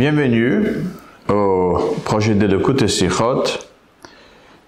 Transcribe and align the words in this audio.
Bienvenue 0.00 0.86
au 1.28 1.78
projet 2.06 2.34
de 2.34 2.46
l'écoute 2.46 2.86
Sichot. 2.86 3.44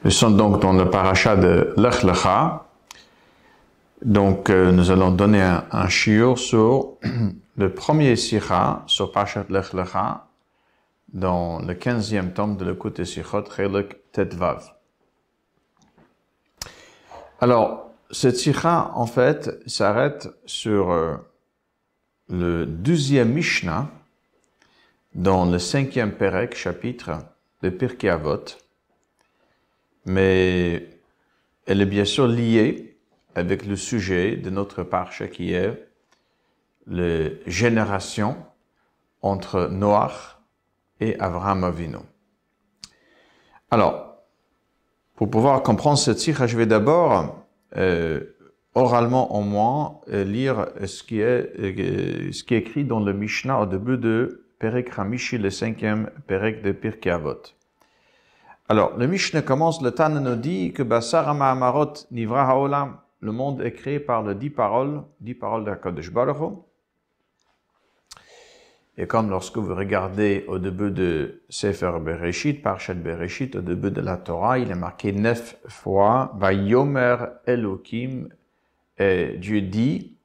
Nous 0.04 0.10
sommes 0.10 0.37
donc 0.37 0.60
dans 0.60 0.74
le 0.74 0.90
paracha 0.90 1.37
de 1.37 1.72
Lech 1.78 2.03
Lecha. 2.03 2.66
Donc, 4.04 4.51
euh, 4.51 4.72
nous 4.72 4.90
allons 4.90 5.10
donner 5.10 5.40
un, 5.40 5.65
un 5.72 5.88
sur 5.88 6.98
le 7.56 7.72
premier 7.72 8.15
Sikha, 8.16 8.83
sur 8.87 9.10
Parashat 9.10 9.47
Lech 9.48 9.72
Lecha, 9.72 10.26
dans 11.15 11.60
le 11.60 11.72
quinzième 11.72 12.35
tome 12.35 12.58
de 12.58 12.67
l'écoute 12.67 13.03
Sichot, 13.03 13.44
Chelek 13.56 14.12
Tetvav. 14.12 14.74
Alors, 17.41 17.91
cette 18.10 18.37
Sikha, 18.37 18.91
en 18.95 19.07
fait, 19.07 19.49
s'arrête 19.66 20.29
sur 20.45 20.91
euh, 20.91 21.16
le 22.29 22.66
deuxième 22.66 23.33
Mishnah, 23.33 23.88
dans 25.15 25.45
le 25.45 25.59
cinquième 25.59 26.12
Perek, 26.12 26.55
chapitre 26.57 27.12
de 27.62 27.71
Pirkei 27.71 28.09
Avot, 28.09 28.45
mais 30.07 30.88
elle 31.66 31.80
est 31.80 31.87
bien 31.87 32.05
sûr 32.05 32.27
liée 32.27 32.98
avec 33.35 33.66
le 33.66 33.77
sujet 33.77 34.37
de 34.37 34.51
notre 34.51 34.83
parche 34.83 35.29
qui 35.30 35.52
est 35.52 35.88
les 36.87 37.41
générations 37.47 38.37
entre 39.21 39.69
Noach 39.71 40.38
et 41.01 41.19
Avraham 41.21 41.65
Avinu. 41.65 41.99
Alors, 43.71 44.16
pour 45.15 45.30
pouvoir 45.30 45.63
comprendre 45.63 45.99
cette 45.99 46.19
sikha, 46.19 46.47
je 46.47 46.57
vais 46.57 46.66
d'abord 46.66 47.47
euh, 47.77 48.21
oralement 48.74 49.35
au 49.37 49.43
moins 49.43 50.01
euh, 50.09 50.24
lire 50.24 50.68
ce 50.85 51.02
qui 51.02 51.21
est 51.21 51.59
euh, 51.59 52.33
ce 52.33 52.43
qui 52.43 52.55
est 52.55 52.59
écrit 52.59 52.85
dans 52.85 53.01
le 53.01 53.13
Mishnah 53.13 53.60
au 53.60 53.66
début 53.66 53.99
de 53.99 54.41
Perek 54.63 54.91
Ramishi, 54.91 55.38
le 55.38 55.51
cinquième 55.51 56.09
Perek 56.29 56.63
de 56.63 56.71
Pirkei 56.71 57.10
Avot. 57.10 57.43
Alors, 58.68 58.96
le 58.96 59.09
Mishnah 59.09 59.43
commence, 59.43 59.82
le 59.82 59.91
Tana 59.91 60.21
nous 60.21 60.37
dit 60.37 60.73
que 60.73 60.85
Basar 60.85 61.35
Nivra 62.13 62.49
Haolam, 62.49 62.96
le 63.18 63.33
monde 63.33 63.60
est 63.60 63.73
créé 63.73 63.99
par 63.99 64.22
les 64.22 64.36
dix 64.36 64.50
paroles, 64.50 65.02
dix 65.18 65.34
paroles 65.34 65.64
d'Akadosh 65.64 66.12
Baruch 66.12 66.52
Et 68.96 69.08
comme 69.08 69.30
lorsque 69.30 69.56
vous 69.56 69.74
regardez 69.74 70.44
au 70.46 70.60
début 70.60 70.92
de 70.92 71.42
Sefer 71.48 71.98
Bereshit, 72.00 72.62
Parshat 72.62 72.94
Bereshit, 72.94 73.56
au 73.56 73.62
début 73.62 73.90
de 73.90 74.00
la 74.00 74.16
Torah, 74.16 74.60
il 74.60 74.70
est 74.70 74.77
marqué 74.77 75.10
neuf 75.10 75.56
fois, 75.66 76.30
Vayomer 76.36 77.16
Elohim, 77.48 78.28
et 78.96 79.38
Dieu 79.38 79.60
dit, 79.62 80.16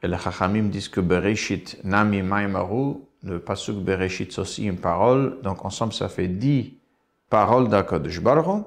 et 0.00 0.06
les 0.06 0.18
Chachamim 0.18 0.68
disent 0.68 0.88
que 0.88 1.00
Bereshit 1.00 1.82
Nami 1.82 2.22
Maimaru, 2.22 3.05
le 3.26 3.40
Pasuk 3.40 3.76
Bereshit, 3.76 4.38
aussi 4.38 4.66
une 4.66 4.78
parole. 4.78 5.40
Donc, 5.42 5.64
ensemble, 5.64 5.92
ça 5.92 6.08
fait 6.08 6.28
dix 6.28 6.78
paroles 7.28 7.68
d'Akadosh 7.68 8.20
Baruch 8.20 8.64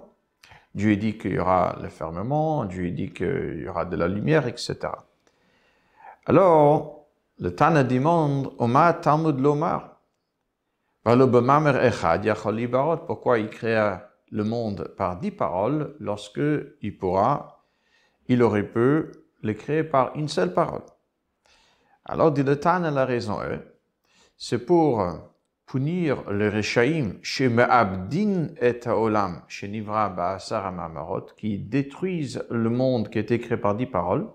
Dieu 0.75 0.95
dit 0.97 1.17
qu'il 1.17 1.33
y 1.33 1.39
aura 1.39 1.77
le 1.81 1.89
fermement, 1.89 2.63
Dieu 2.65 2.91
dit 2.91 3.11
qu'il 3.11 3.63
y 3.63 3.67
aura 3.67 3.85
de 3.85 3.95
la 3.95 4.07
lumière, 4.07 4.47
etc. 4.47 4.77
Alors, 6.25 7.07
le 7.39 7.55
Tana 7.55 7.83
demande, 7.83 8.53
Oma 8.59 8.93
Talmud 8.93 9.39
Lomar, 9.39 9.99
pourquoi 13.07 13.39
il 13.39 13.49
créa 13.49 14.09
le 14.29 14.43
monde 14.43 14.93
par 14.95 15.17
dix 15.17 15.31
paroles 15.31 15.95
lorsque 15.99 16.41
il 16.81 16.97
pourra, 16.97 17.63
il 18.27 18.43
aurait 18.43 18.67
pu 18.67 19.11
le 19.41 19.53
créer 19.53 19.83
par 19.83 20.15
une 20.15 20.27
seule 20.27 20.53
parole? 20.53 20.83
Alors, 22.05 22.31
dit 22.31 22.43
le 22.43 22.59
Tana, 22.59 22.91
la 22.91 23.05
raison 23.05 23.41
est, 23.41 23.78
c'est 24.41 24.65
pour 24.65 25.05
punir 25.67 26.23
le 26.31 26.47
Rechaim 26.49 27.15
chez 27.21 27.49
Me'abdin 27.49 28.47
et 28.61 28.79
Olam, 28.87 29.41
chez 29.49 29.67
Nivra 29.67 30.07
Ba'asar 30.07 30.65
Amamarot, 30.65 31.27
qui 31.35 31.59
détruisent 31.59 32.41
le 32.49 32.69
monde 32.69 33.09
qui 33.09 33.19
est 33.19 33.31
écrit 33.31 33.57
par 33.57 33.75
dix 33.75 33.85
paroles, 33.85 34.27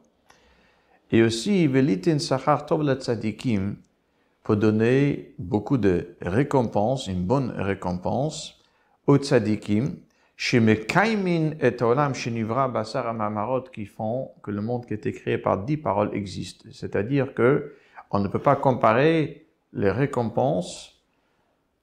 et 1.10 1.22
aussi 1.22 1.66
Velitin 1.66 2.18
Sachar 2.18 2.66
Tov 2.66 2.84
Tzadikim, 3.00 3.76
pour 4.42 4.56
donner 4.58 5.34
beaucoup 5.38 5.78
de 5.78 6.16
récompenses, 6.20 7.06
une 7.06 7.24
bonne 7.24 7.50
récompense 7.56 8.60
aux 9.06 9.16
tzadikim, 9.16 9.96
chez 10.36 10.60
Mekaimin 10.60 11.52
et 11.62 11.82
Olam, 11.82 12.14
chez 12.14 12.30
Nivra 12.30 12.68
Ba'asar 12.68 13.08
Amamarot, 13.08 13.62
qui 13.72 13.86
font 13.86 14.32
que 14.42 14.50
le 14.50 14.60
monde 14.60 14.84
qui 14.84 14.92
est 14.92 15.06
écrit 15.06 15.38
par 15.38 15.64
dix 15.64 15.78
paroles 15.78 16.10
existe. 16.12 16.70
C'est-à-dire 16.72 17.32
que 17.32 17.72
on 18.10 18.18
ne 18.18 18.28
peut 18.28 18.38
pas 18.38 18.54
comparer 18.54 19.43
les 19.74 19.90
récompenses 19.90 21.02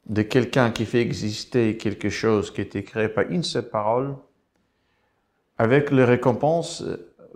de 0.07 0.23
quelqu'un 0.23 0.71
qui 0.71 0.85
fait 0.85 1.01
exister 1.01 1.77
quelque 1.77 2.09
chose 2.09 2.51
qui 2.51 2.61
été 2.61 2.83
créé 2.83 3.07
par 3.09 3.29
une 3.29 3.43
seule 3.43 3.69
parole 3.69 4.15
avec 5.57 5.91
les 5.91 6.05
récompenses 6.05 6.83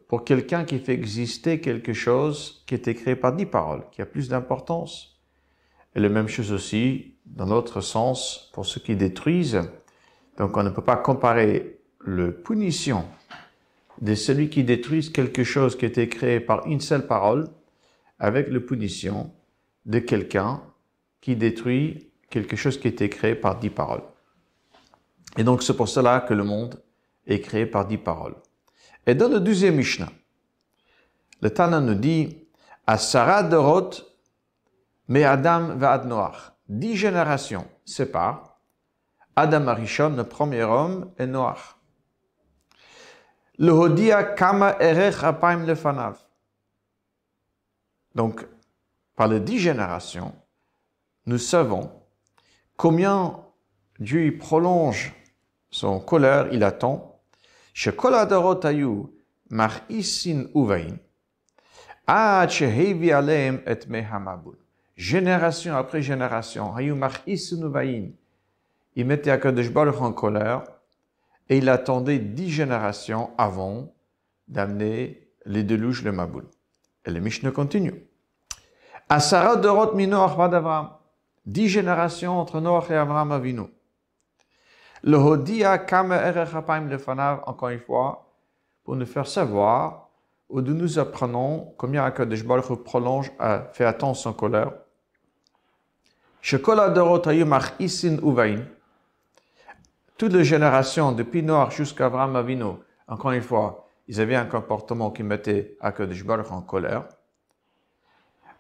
pour 0.08 0.24
quelqu'un 0.24 0.66
qui 0.66 0.80
fait 0.80 0.94
exister 0.94 1.60
quelque 1.60 1.94
chose 1.94 2.64
qui 2.66 2.76
été 2.76 2.96
créé 2.96 3.16
par 3.16 3.36
dix 3.36 3.46
paroles, 3.46 3.84
qui 3.92 4.02
a 4.02 4.06
plus 4.06 4.30
d'importance. 4.30 5.20
Et 5.96 6.00
la 6.00 6.10
même 6.10 6.28
chose 6.28 6.52
aussi, 6.52 7.16
dans 7.26 7.46
l'autre 7.46 7.82
sens, 7.82 8.50
pour 8.54 8.66
ceux 8.66 8.82
qui 8.82 8.96
détruisent. 8.96 9.62
Donc 10.38 10.56
on 10.58 10.64
ne 10.64 10.70
peut 10.70 10.84
pas 10.84 10.98
comparer 10.98 11.80
le 12.00 12.34
punition 12.34 13.06
de 14.02 14.14
celui 14.16 14.50
qui 14.50 14.64
détruit 14.64 15.12
quelque 15.12 15.44
chose 15.44 15.78
qui 15.78 15.86
a 15.86 15.88
été 15.88 16.08
créé 16.10 16.40
par 16.40 16.66
une 16.68 16.82
seule 16.82 17.08
parole 17.08 17.48
avec 18.20 18.50
le 18.50 18.66
punition 18.66 19.32
de 19.86 20.00
quelqu'un 20.00 20.62
qui 21.22 21.36
détruit 21.36 22.12
quelque 22.30 22.56
chose 22.56 22.80
qui 22.80 22.88
a 22.88 22.92
été 22.92 23.10
créé 23.10 23.36
par 23.36 23.60
dix 23.60 23.70
paroles. 23.70 24.04
Et 25.38 25.44
donc 25.44 25.64
c'est 25.64 25.76
pour 25.76 25.88
cela 25.88 26.22
que 26.22 26.34
le 26.34 26.44
monde 26.44 26.82
est 27.26 27.42
créé 27.42 27.66
par 27.66 27.86
dix 27.86 27.98
paroles. 27.98 28.36
Et 29.06 29.16
dans 29.16 29.28
le 29.28 29.40
deuxième 29.40 29.76
Mishnah, 29.76 30.12
le 31.42 31.50
Tana 31.50 31.80
nous 31.80 31.96
dit, 31.96 32.38
à 32.88 32.98
Sarah 32.98 33.44
Dorot, 33.44 33.92
mais 35.08 35.24
Adam 35.24 35.76
va 35.76 35.92
ad 35.94 36.06
Noach. 36.06 36.54
Dix 36.68 36.96
générations 36.96 37.68
séparent 37.84 38.60
Adam 39.36 39.68
Arishon, 39.68 40.16
le 40.16 40.24
premier 40.24 40.64
homme, 40.64 41.12
et 41.20 41.26
Noach. 41.26 41.76
Le 43.58 43.72
Hodia 43.72 44.24
Kama 44.24 44.78
Erech 44.80 45.24
Apaim 45.24 45.66
Lefanav. 45.66 46.18
Donc, 48.14 48.46
par 49.16 49.28
les 49.28 49.40
dix 49.40 49.60
générations, 49.60 50.34
nous 51.26 51.38
savons 51.38 51.92
combien 52.78 53.40
Dieu 54.00 54.38
prolonge 54.38 55.14
son 55.70 56.00
colère, 56.00 56.48
il 56.52 56.64
attend. 56.64 57.22
Génération 64.96 65.76
après 65.76 66.02
génération, 66.02 66.74
il 68.96 69.06
mettait 69.06 69.32
Akadosh 69.32 69.72
Baruch 69.72 70.02
en 70.02 70.14
colère 70.14 70.64
et 71.50 71.58
il 71.58 71.68
attendait 71.70 72.20
dix 72.20 72.50
générations 72.50 73.32
avant 73.38 73.94
d'amener 74.48 75.28
les 75.46 75.64
déluges 75.64 76.04
de 76.04 76.12
Maboul. 76.12 76.46
Et 77.06 77.12
le 77.12 77.20
Mishnah 77.20 77.52
continue. 77.52 78.06
Asara 79.08 79.56
Dorot 79.56 79.94
Minoach 79.94 80.36
Avram. 80.40 80.90
Dix 81.46 81.70
générations 81.70 82.40
entre 82.40 82.60
Noach 82.60 82.90
et 82.90 82.96
Avram 82.96 83.32
Avinu. 83.32 83.68
Le 85.04 85.18
Hodia 85.18 85.78
Kama 85.78 86.16
Erech 86.16 86.50
Lefanav, 86.90 87.44
encore 87.46 87.70
une 87.70 87.80
fois, 87.80 88.32
pour 88.84 88.96
nous 88.96 89.06
faire 89.06 89.28
savoir 89.28 90.10
de 90.50 90.74
nous 90.74 90.98
apprenons 90.98 91.76
combien 91.78 92.04
Akadosh 92.04 92.44
Baruch 92.44 92.84
prolonge 92.84 93.32
à 93.38 93.66
faire 93.74 93.90
attendre 93.90 94.16
son 94.16 94.34
colère. 94.34 94.72
Shekola 96.42 96.90
Dorot 96.90 97.28
Ayumach 97.28 97.74
Isin 97.80 98.18
Uvain. 98.24 98.64
Toutes 100.18 100.34
les 100.34 100.44
générations, 100.44 101.12
depuis 101.12 101.44
Noach 101.44 101.76
jusqu'à 101.76 102.08
Avram 102.08 102.36
Avinu, 102.36 102.74
encore 103.08 103.34
une 103.34 103.44
fois, 103.44 103.88
ils 104.08 104.20
avaient 104.20 104.36
un 104.36 104.46
comportement 104.46 105.12
qui 105.12 105.22
mettait 105.22 105.78
Akadosh 105.80 106.24
Baruch 106.26 106.52
en 106.52 106.62
colère. 106.62 107.04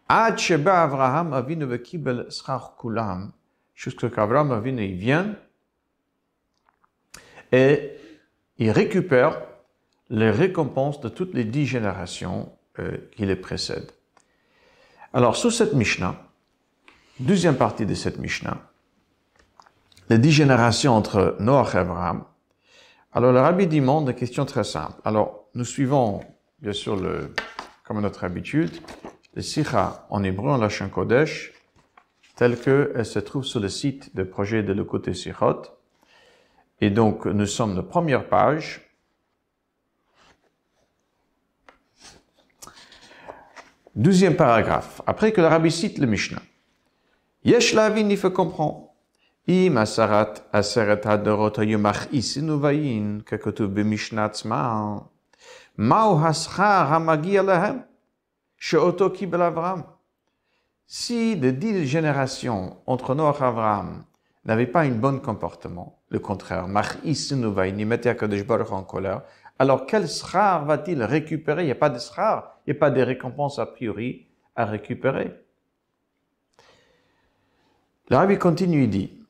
Ad 0.07 0.39
Avraham 0.67 1.33
Avinu 1.33 1.65
Vekibel 1.65 2.27
Schach 2.29 2.77
Kulam, 2.79 3.31
jusqu'à 3.73 4.09
qu'Avraham 4.09 4.51
Avinu 4.51 4.83
il 4.83 4.95
vient 4.95 5.35
et 7.51 7.91
il 8.57 8.71
récupère 8.71 9.41
les 10.09 10.29
récompenses 10.29 11.01
de 11.01 11.09
toutes 11.09 11.33
les 11.33 11.43
dix 11.43 11.65
générations 11.65 12.51
euh, 12.79 12.97
qui 13.15 13.25
les 13.25 13.35
précèdent. 13.35 13.91
Alors, 15.13 15.35
sous 15.35 15.49
cette 15.49 15.73
Mishnah, 15.73 16.15
deuxième 17.19 17.55
partie 17.55 17.85
de 17.85 17.95
cette 17.95 18.19
Mishnah, 18.19 18.57
les 20.09 20.19
dix 20.19 20.31
générations 20.31 20.93
entre 20.93 21.35
Noach 21.39 21.73
et 21.73 21.79
Abraham, 21.79 22.25
alors 23.13 23.31
le 23.31 23.39
rabbi 23.39 23.65
demande 23.65 24.09
une 24.09 24.15
question 24.15 24.45
très 24.45 24.65
simple. 24.65 24.99
Alors, 25.05 25.45
nous 25.55 25.65
suivons, 25.65 26.21
bien 26.59 26.73
sûr, 26.73 27.01
comme 27.85 28.01
notre 28.01 28.25
habitude, 28.25 28.71
de 29.35 29.41
Sikha 29.41 30.07
en 30.09 30.23
hébreu, 30.23 30.51
en 30.51 30.57
Lachin 30.57 30.89
Kodesh, 30.89 31.53
telle 32.35 32.59
qu'elle 32.59 33.05
se 33.05 33.19
trouve 33.19 33.43
sur 33.43 33.59
le 33.59 33.69
site 33.69 34.15
de 34.15 34.23
projet 34.23 34.63
de 34.63 34.81
côté 34.83 35.13
Sichot. 35.13 35.61
Et 36.81 36.89
donc, 36.89 37.25
nous 37.25 37.45
sommes 37.45 37.75
de 37.75 37.81
première 37.81 38.27
page. 38.27 38.81
Deuxième 43.95 44.35
paragraphe. 44.35 45.01
Après 45.07 45.31
que 45.31 45.39
l'Arabie 45.39 45.71
cite 45.71 45.99
le 45.99 46.07
Mishnah. 46.07 46.41
Yesh 47.45 47.73
lavin, 47.73 48.09
il 48.09 48.17
faut 48.17 48.31
comprendre. 48.31 48.89
Im 49.47 49.77
asarat 49.77 50.33
aseret 50.51 51.05
hadorot 51.05 51.53
hayomach 51.57 52.07
isinu 52.11 52.59
vayin, 52.59 53.19
kakotub 53.25 53.71
b'mishnat. 53.73 54.43
Mao 55.77 56.17
haschar 56.17 56.89
hamagi 56.89 57.37
alahem. 57.37 57.83
Si 60.87 61.35
les 61.35 61.51
dix 61.51 61.85
générations 61.85 62.77
entre 62.87 63.13
Noach 63.13 63.39
et 63.39 63.43
Avram 63.43 64.03
n'avaient 64.43 64.65
pas 64.65 64.81
un 64.81 64.89
bon 64.89 65.19
comportement, 65.19 65.99
le 66.09 66.17
contraire, 66.17 66.65
en 68.71 68.83
colère, 68.83 69.21
alors 69.59 69.85
quel 69.85 70.07
srar 70.07 70.65
va-t-il 70.65 71.03
récupérer? 71.03 71.61
Il 71.61 71.67
n'y 71.67 71.71
a 71.71 71.75
pas 71.75 71.91
de 71.91 71.99
srar, 71.99 72.59
il 72.65 72.71
n'y 72.71 72.77
a 72.77 72.79
pas 72.79 72.89
de 72.89 73.03
récompense 73.03 73.59
a 73.59 73.67
priori 73.67 74.25
à 74.55 74.65
récupérer. 74.65 75.31
Le 78.09 78.15
rabbi 78.15 78.39
continue, 78.39 78.85
il 78.85 78.89
dit, 78.89 79.23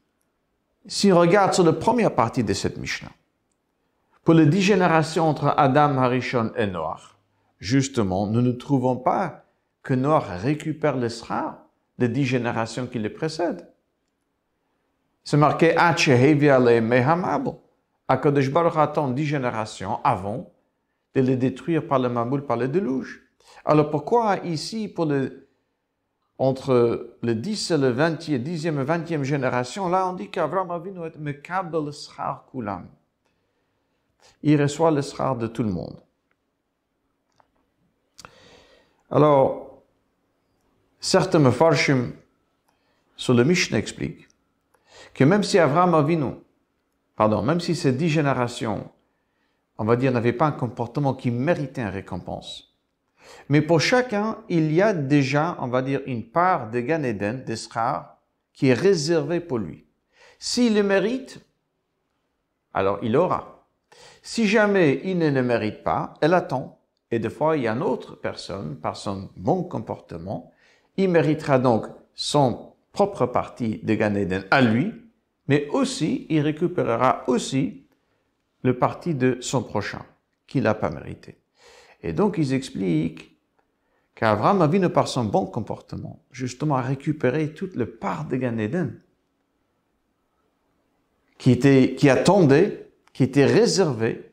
si 0.85 1.11
on 1.11 1.19
regarde 1.19 1.53
sur 1.53 1.65
la 1.65 1.73
première 1.73 2.15
partie 2.15 2.45
de 2.45 2.53
cette 2.53 2.77
Mishnah, 2.77 3.11
pour 4.23 4.33
les 4.33 4.45
dix 4.45 4.61
générations 4.61 5.27
entre 5.27 5.53
Adam, 5.57 5.97
Harishon 5.97 6.53
et 6.55 6.67
Noach, 6.67 7.14
justement, 7.59 8.27
nous 8.27 8.41
ne 8.41 8.51
trouvons 8.51 8.97
pas 8.97 9.45
que 9.83 9.93
Noach 9.93 10.41
récupère 10.41 10.99
sera 11.11 11.69
des 11.97 12.09
dix 12.09 12.25
générations 12.25 12.87
qui 12.87 12.99
le 12.99 13.13
précèdent. 13.13 13.67
C'est 15.23 15.37
marqué 15.37 15.75
Akadosh 18.07 18.51
Baruch 18.51 18.77
attend 18.77 19.09
dix 19.09 19.25
générations 19.25 19.99
avant 20.03 20.51
de 21.15 21.21
les 21.21 21.37
détruire 21.37 21.87
par 21.87 21.97
le 21.97 22.09
Maboul, 22.09 22.45
par 22.45 22.57
le 22.57 22.67
déluge. 22.67 23.23
Alors 23.63 23.89
pourquoi 23.89 24.37
ici, 24.43 24.87
pour 24.87 25.05
le, 25.05 25.47
entre 26.37 27.15
le 27.21 27.35
10 27.35 27.71
et 27.71 27.77
le 27.77 27.89
20, 27.89 28.19
10e 28.29 28.81
et 28.81 28.85
20e 28.85 29.23
génération, 29.23 29.89
là 29.89 30.07
on 30.07 30.13
dit 30.13 30.29
qu'Avraham 30.29 30.69
Avinu 30.69 31.05
est 31.05 31.17
mekabel 31.17 31.89
kulam. 32.51 32.87
Il 34.43 34.61
reçoit 34.61 34.91
le 34.91 35.01
schar 35.01 35.35
de 35.35 35.47
tout 35.47 35.63
le 35.63 35.69
monde. 35.69 35.97
Alors, 39.09 39.65
Certains 41.07 41.37
Mefarshim 41.37 42.13
sur 43.15 43.35
le 43.35 43.43
Mishnah 43.43 43.77
expliquent 43.77 44.27
que 45.13 45.23
même 45.23 45.43
si 45.43 45.59
Avraham 45.59 45.93
Avinu, 45.93 46.33
pardon, 47.15 47.43
même 47.43 47.59
si 47.59 47.75
ces 47.75 47.91
dix 47.91 48.09
générations, 48.09 48.89
on 49.77 49.85
va 49.85 49.97
dire, 49.97 50.11
n'avaient 50.11 50.33
pas 50.33 50.47
un 50.47 50.51
comportement 50.51 51.13
qui 51.13 51.29
méritait 51.29 51.83
une 51.83 51.89
récompense, 51.89 52.75
mais 53.49 53.61
pour 53.61 53.81
chacun, 53.81 54.39
il 54.49 54.73
y 54.73 54.81
a 54.81 54.93
déjà, 54.93 55.55
on 55.59 55.67
va 55.67 55.83
dire, 55.83 56.01
une 56.07 56.23
part 56.23 56.71
de 56.71 56.79
Gan 56.79 57.03
Eden, 57.03 57.45
qui 58.51 58.69
est 58.69 58.73
réservée 58.73 59.41
pour 59.41 59.59
lui. 59.59 59.85
S'il 60.39 60.73
le 60.73 60.81
mérite, 60.81 61.39
alors 62.73 62.97
il 63.03 63.15
aura. 63.15 63.67
Si 64.23 64.47
jamais 64.47 65.01
il 65.03 65.19
ne 65.19 65.29
le 65.29 65.43
mérite 65.43 65.83
pas, 65.83 66.15
elle 66.19 66.33
attend. 66.33 66.74
Et 67.11 67.19
des 67.19 67.29
fois, 67.29 67.57
il 67.57 67.63
y 67.63 67.67
a 67.67 67.73
une 67.73 67.83
autre 67.83 68.15
personne, 68.15 68.77
par 68.77 68.97
son 68.97 69.29
bon 69.35 69.63
comportement, 69.63 70.51
il 70.97 71.09
méritera 71.09 71.59
donc 71.59 71.85
son 72.13 72.73
propre 72.91 73.25
partie 73.25 73.79
de 73.83 73.93
Gan 73.93 74.15
Eden 74.15 74.45
à 74.51 74.61
lui, 74.61 74.93
mais 75.47 75.67
aussi, 75.69 76.25
il 76.29 76.39
récupérera 76.39 77.23
aussi 77.27 77.85
le 78.63 78.77
parti 78.77 79.13
de 79.13 79.37
son 79.41 79.61
prochain, 79.61 80.03
qu'il 80.47 80.63
n'a 80.63 80.73
pas 80.73 80.89
mérité. 80.89 81.37
Et 82.01 82.13
donc, 82.13 82.37
ils 82.37 82.53
expliquent 82.53 83.37
qu'Abraham 84.15 84.61
a 84.61 84.67
vu, 84.67 84.89
par 84.89 85.07
son 85.07 85.25
bon 85.25 85.45
comportement, 85.45 86.23
justement, 86.31 86.75
à 86.75 86.81
récupérer 86.81 87.53
toute 87.53 87.75
la 87.75 87.85
part 87.85 88.25
de 88.25 88.37
Gan 88.37 88.57
Eden, 88.57 88.99
qui 91.37 91.51
était, 91.51 91.95
qui 91.95 92.09
attendait, 92.09 92.89
qui 93.13 93.23
était 93.23 93.45
réservée 93.45 94.31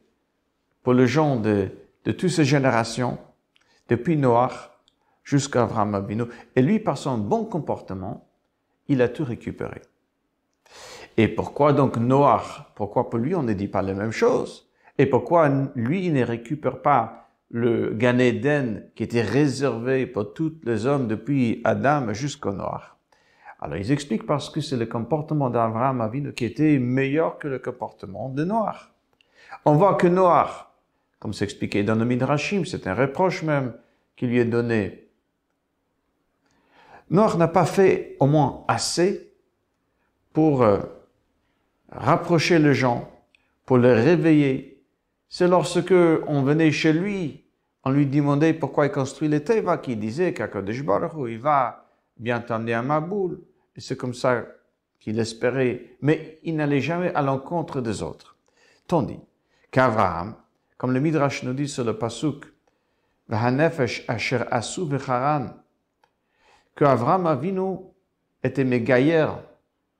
pour 0.82 0.94
les 0.94 1.06
gens 1.06 1.36
de, 1.36 1.70
de 2.04 2.12
toutes 2.12 2.30
ces 2.30 2.44
générations, 2.44 3.18
depuis 3.88 4.16
Noach 4.16 4.70
jusqu'à 5.24 5.62
Abraham 5.62 5.94
Avinu. 5.94 6.24
Et 6.56 6.62
lui, 6.62 6.80
par 6.80 6.98
son 6.98 7.18
bon 7.18 7.44
comportement, 7.44 8.28
il 8.88 9.02
a 9.02 9.08
tout 9.08 9.24
récupéré. 9.24 9.82
Et 11.16 11.28
pourquoi 11.28 11.72
donc 11.72 11.96
Noach 11.96 12.64
Pourquoi 12.74 13.10
pour 13.10 13.18
lui 13.18 13.34
on 13.34 13.42
ne 13.42 13.52
dit 13.52 13.68
pas 13.68 13.82
la 13.82 13.94
même 13.94 14.12
chose? 14.12 14.68
Et 14.98 15.06
pourquoi 15.06 15.50
lui 15.74 16.06
il 16.06 16.14
ne 16.14 16.24
récupère 16.24 16.80
pas 16.80 17.28
le 17.50 17.92
Gan 17.94 18.18
Eden 18.18 18.88
qui 18.94 19.02
était 19.02 19.22
réservé 19.22 20.06
pour 20.06 20.32
tous 20.32 20.54
les 20.64 20.86
hommes 20.86 21.06
depuis 21.06 21.60
Adam 21.64 22.12
jusqu'au 22.14 22.52
Noach 22.52 22.96
Alors 23.60 23.76
ils 23.76 23.92
expliquent 23.92 24.26
parce 24.26 24.48
que 24.48 24.62
c'est 24.62 24.76
le 24.76 24.86
comportement 24.86 25.50
d'Abraham 25.50 26.00
Avinu 26.00 26.32
qui 26.32 26.46
était 26.46 26.78
meilleur 26.78 27.38
que 27.38 27.48
le 27.48 27.58
comportement 27.58 28.30
de 28.30 28.44
Noach. 28.44 28.90
On 29.66 29.74
voit 29.74 29.94
que 29.94 30.06
Noach, 30.06 30.71
comme 31.22 31.32
s'expliquait 31.32 31.84
dans 31.84 31.94
le 31.94 32.04
Midrashim, 32.04 32.64
c'est 32.64 32.88
un 32.88 32.96
reproche 32.96 33.44
même 33.44 33.74
qui 34.16 34.26
lui 34.26 34.40
est 34.40 34.44
donné 34.44 35.06
Noach 37.10 37.36
n'a 37.36 37.46
pas 37.46 37.64
fait 37.64 38.16
au 38.18 38.26
moins 38.26 38.64
assez 38.66 39.32
pour 40.32 40.62
euh, 40.62 40.80
rapprocher 41.92 42.58
les 42.58 42.74
gens, 42.74 43.08
pour 43.66 43.78
les 43.78 43.92
réveiller. 43.92 44.82
C'est 45.28 45.46
lorsque 45.46 45.94
on 46.26 46.42
venait 46.42 46.72
chez 46.72 46.92
lui, 46.92 47.44
on 47.84 47.90
lui 47.90 48.06
demandait 48.06 48.52
pourquoi 48.52 48.86
il 48.86 48.90
construit 48.90 49.28
les 49.28 49.44
Teva, 49.44 49.78
qu'il 49.78 50.00
disait 50.00 50.34
qu'Akadosh 50.34 50.82
Baruch 50.82 51.12
il 51.28 51.38
va 51.38 51.86
bien 52.16 52.40
t'emmener 52.40 52.74
à 52.74 52.82
Maboul. 52.82 53.40
Et 53.76 53.80
c'est 53.80 53.96
comme 53.96 54.14
ça 54.14 54.44
qu'il 54.98 55.20
espérait. 55.20 55.96
Mais 56.00 56.40
il 56.42 56.56
n'allait 56.56 56.80
jamais 56.80 57.14
à 57.14 57.22
l'encontre 57.22 57.80
des 57.80 58.02
autres. 58.02 58.36
Tandis 58.88 59.20
qu'Abraham, 59.70 60.34
comme 60.82 60.94
le 60.94 60.98
Midrash 60.98 61.44
nous 61.44 61.52
dit 61.52 61.68
sur 61.68 61.84
le 61.84 61.96
Pasuk, 61.96 62.44
asher 63.30 64.40
asu 64.50 64.80
que 66.74 66.84
Avram 66.84 67.26
Avinu 67.28 67.76
était 68.42 68.64
Megayer, 68.64 69.28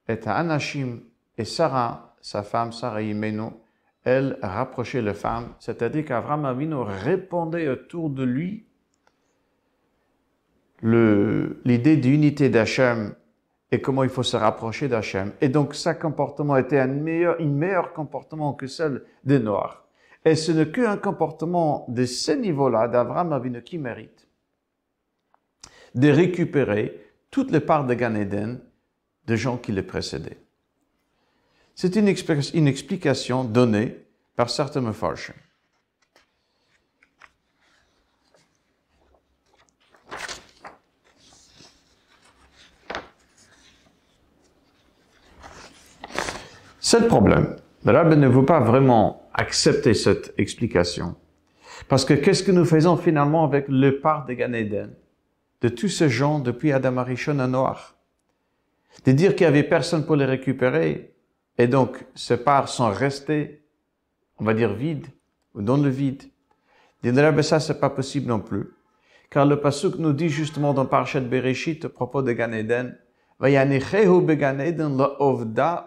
et 0.09 0.19
Anashim, 0.27 0.99
et 1.39 1.45
Sarah, 1.45 2.17
sa 2.21 2.43
femme, 2.43 2.73
Sarah 2.73 3.01
Yimenu, 3.01 3.51
elle 4.03 4.37
rapprochait 4.43 5.03
les 5.03 5.15
femmes, 5.15 5.55
c'est-à-dire 5.61 6.05
qu'Avram 6.05 6.45
Avinu 6.47 6.75
répondait 6.75 7.69
autour 7.69 8.11
de 8.11 8.25
lui 8.25 8.67
l'idée 10.83 11.97
d'unité 11.97 12.49
d'Hachem 12.49 13.15
et 13.71 13.81
comment 13.81 14.03
il 14.03 14.11
faut 14.11 14.25
se 14.25 14.37
rapprocher 14.37 14.89
d'Hachem. 14.89 15.31
Et 15.41 15.49
donc, 15.49 15.77
sa 15.77 15.95
comportement 15.95 16.57
était 16.57 16.81
un 16.81 16.89
meilleur 16.89 17.93
comportement 17.93 18.55
que 18.55 18.67
celle 18.67 19.05
des 19.23 19.39
Noirs. 19.39 19.82
Et 20.25 20.37
ce 20.37 20.53
n'est 20.53 20.71
qu'un 20.71 20.97
comportement 20.97 21.85
de 21.89 22.05
ce 22.05 22.33
niveau-là 22.33 22.89
d'Avram 22.89 23.33
Avinu 23.33 23.63
qui 23.63 23.79
mérite 23.79 24.29
de 25.95 26.09
récupérer 26.09 27.13
toutes 27.31 27.51
les 27.51 27.61
parts 27.61 27.87
de 27.87 27.95
Gan 27.95 28.15
Eden 28.15 28.61
de 29.27 29.37
gens 29.37 29.57
qui 29.57 29.73
le 29.73 29.85
précédaient. 29.85 30.39
C'est 31.75 31.97
une, 31.97 32.09
explication 32.09 33.45
donnée 33.45 33.97
par 34.37 34.51
certains 34.51 34.81
Mefarshim. 34.81 35.35
C'est 46.81 47.01
le 47.01 47.09
problème. 47.09 47.57
Le 47.87 48.15
ne 48.15 48.29
veut 48.29 48.45
pas 48.45 48.61
vraiment 48.61 49.22
accepter 49.35 49.95
cette 49.95 50.35
explication. 50.39 51.15
Parce 51.89 52.05
que 52.05 52.15
qu'est-ce 52.15 52.43
que 52.43 52.53
nous 52.53 52.65
faisons 52.65 52.97
finalement 52.97 53.45
avec 53.45 53.67
le 53.69 54.01
part 54.01 54.27
de 54.27 54.35
Gan 54.35 54.53
Eden 54.53 54.95
de 55.63 55.69
tous 55.69 55.89
ces 55.89 56.09
gens 56.09 56.41
depuis 56.41 56.73
Adam 56.73 56.97
Arishon 56.99 57.39
à 57.39 57.47
Noach. 57.47 57.95
De 59.07 59.13
dire 59.13 59.35
qu'il 59.35 59.47
n'y 59.47 59.53
avait 59.53 59.63
personne 59.63 60.05
pour 60.05 60.17
les 60.17 60.25
récupérer, 60.25 61.15
et 61.57 61.69
donc 61.69 62.05
ces 62.15 62.37
parts 62.37 62.69
sont 62.69 62.91
restées, 62.91 63.63
on 64.39 64.45
va 64.45 64.55
dire, 64.55 64.75
vides, 64.75 65.07
ou 65.55 65.63
dans 65.63 65.77
le 65.77 65.89
vide. 65.89 66.25
Dire, 67.03 67.45
ça, 67.45 67.61
c'est 67.61 67.81
pas 67.81 67.91
possible 67.91 68.29
non 68.29 68.41
plus. 68.41 68.71
Car 69.31 69.47
le 69.47 69.61
Pasuk 69.61 69.99
nous 69.99 70.13
dit 70.13 70.29
justement 70.29 70.75
dans 70.75 70.85
Parashat 70.85 71.21
Bereshit, 71.21 71.85
à 71.85 71.89
propos 71.89 72.23
de 72.23 72.33
Gan 72.33 72.53
Eden, 72.53 72.99
ou 73.41 73.47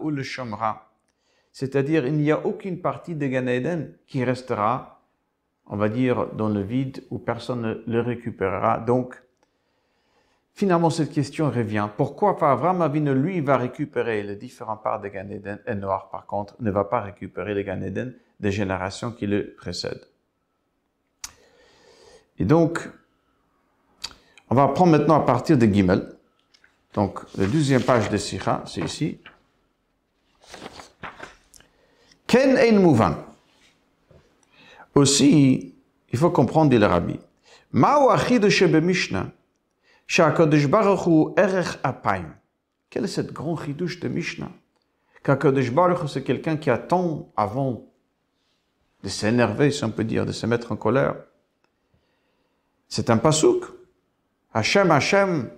le 0.09 0.23
C'est-à-dire, 1.55 2.05
il 2.05 2.15
n'y 2.15 2.33
a 2.33 2.45
aucune 2.45 2.81
partie 2.81 3.15
de 3.15 3.25
Gan 3.27 3.47
Eden 3.47 3.93
qui 4.07 4.25
restera, 4.25 4.99
on 5.67 5.77
va 5.77 5.87
dire, 5.87 6.27
dans 6.33 6.49
le 6.49 6.61
vide 6.61 7.05
où 7.11 7.17
personne 7.17 7.61
ne 7.61 7.75
le 7.87 8.01
récupérera. 8.01 8.79
Donc, 8.79 9.15
finalement, 10.53 10.89
cette 10.89 11.13
question 11.13 11.49
revient. 11.49 11.87
Pourquoi 11.95 12.37
Avram 12.41 12.81
Avinu, 12.81 13.13
lui, 13.13 13.39
va 13.39 13.55
récupérer 13.55 14.21
les 14.21 14.35
différents 14.35 14.75
parts 14.75 14.99
de 14.99 15.07
Gan 15.07 15.29
Eden 15.29 15.61
et 15.65 15.75
Noir, 15.75 16.09
par 16.09 16.25
contre, 16.25 16.57
ne 16.59 16.69
va 16.71 16.83
pas 16.83 16.99
récupérer 16.99 17.53
les 17.53 17.63
Gan 17.63 17.81
Eden 17.81 18.13
des 18.41 18.51
générations 18.51 19.13
qui 19.13 19.25
le 19.25 19.53
précèdent. 19.53 20.09
Et 22.37 22.43
donc, 22.43 22.85
on 24.49 24.55
va 24.55 24.67
prendre 24.67 24.91
maintenant 24.91 25.21
à 25.21 25.25
partir 25.25 25.57
de 25.57 25.65
Gimel. 25.65 26.17
Donc, 26.95 27.21
la 27.37 27.45
deuxième 27.45 27.81
page 27.81 28.09
de 28.09 28.17
Sikha, 28.17 28.61
c'est 28.65 28.81
ici. 28.81 29.21
Ken 32.35 32.57
ein 32.57 32.81
mouvan. 32.81 33.15
Aussi, 34.93 35.73
il 36.09 36.19
faut 36.19 36.31
comprendre, 36.31 36.69
dit 36.69 36.77
le 36.77 36.85
rabbi. 36.85 37.17
Mao 37.71 38.11
Mishnah. 38.81 39.31
Shakadosh 40.05 40.67
Baruch 40.67 41.37
erech. 41.37 41.77
Quel 42.89 43.05
est 43.05 43.07
cette 43.07 43.31
grande 43.31 43.61
chidouche 43.63 44.01
de 44.01 44.09
Mishnah? 44.09 44.51
Qu'Akadosh 45.23 45.71
Baruch 45.71 46.09
c'est 46.09 46.23
quelqu'un 46.23 46.57
qui 46.57 46.69
attend 46.69 47.31
avant 47.37 47.85
de 49.01 49.07
s'énerver, 49.07 49.71
si 49.71 49.85
on 49.85 49.91
peut 49.91 50.03
dire, 50.03 50.25
de 50.25 50.33
se 50.33 50.45
mettre 50.45 50.73
en 50.73 50.75
colère. 50.75 51.15
C'est 52.89 53.09
un 53.09 53.17
pasouk. 53.17 53.63
Hachem, 54.53 54.91
Hachem, 54.91 55.49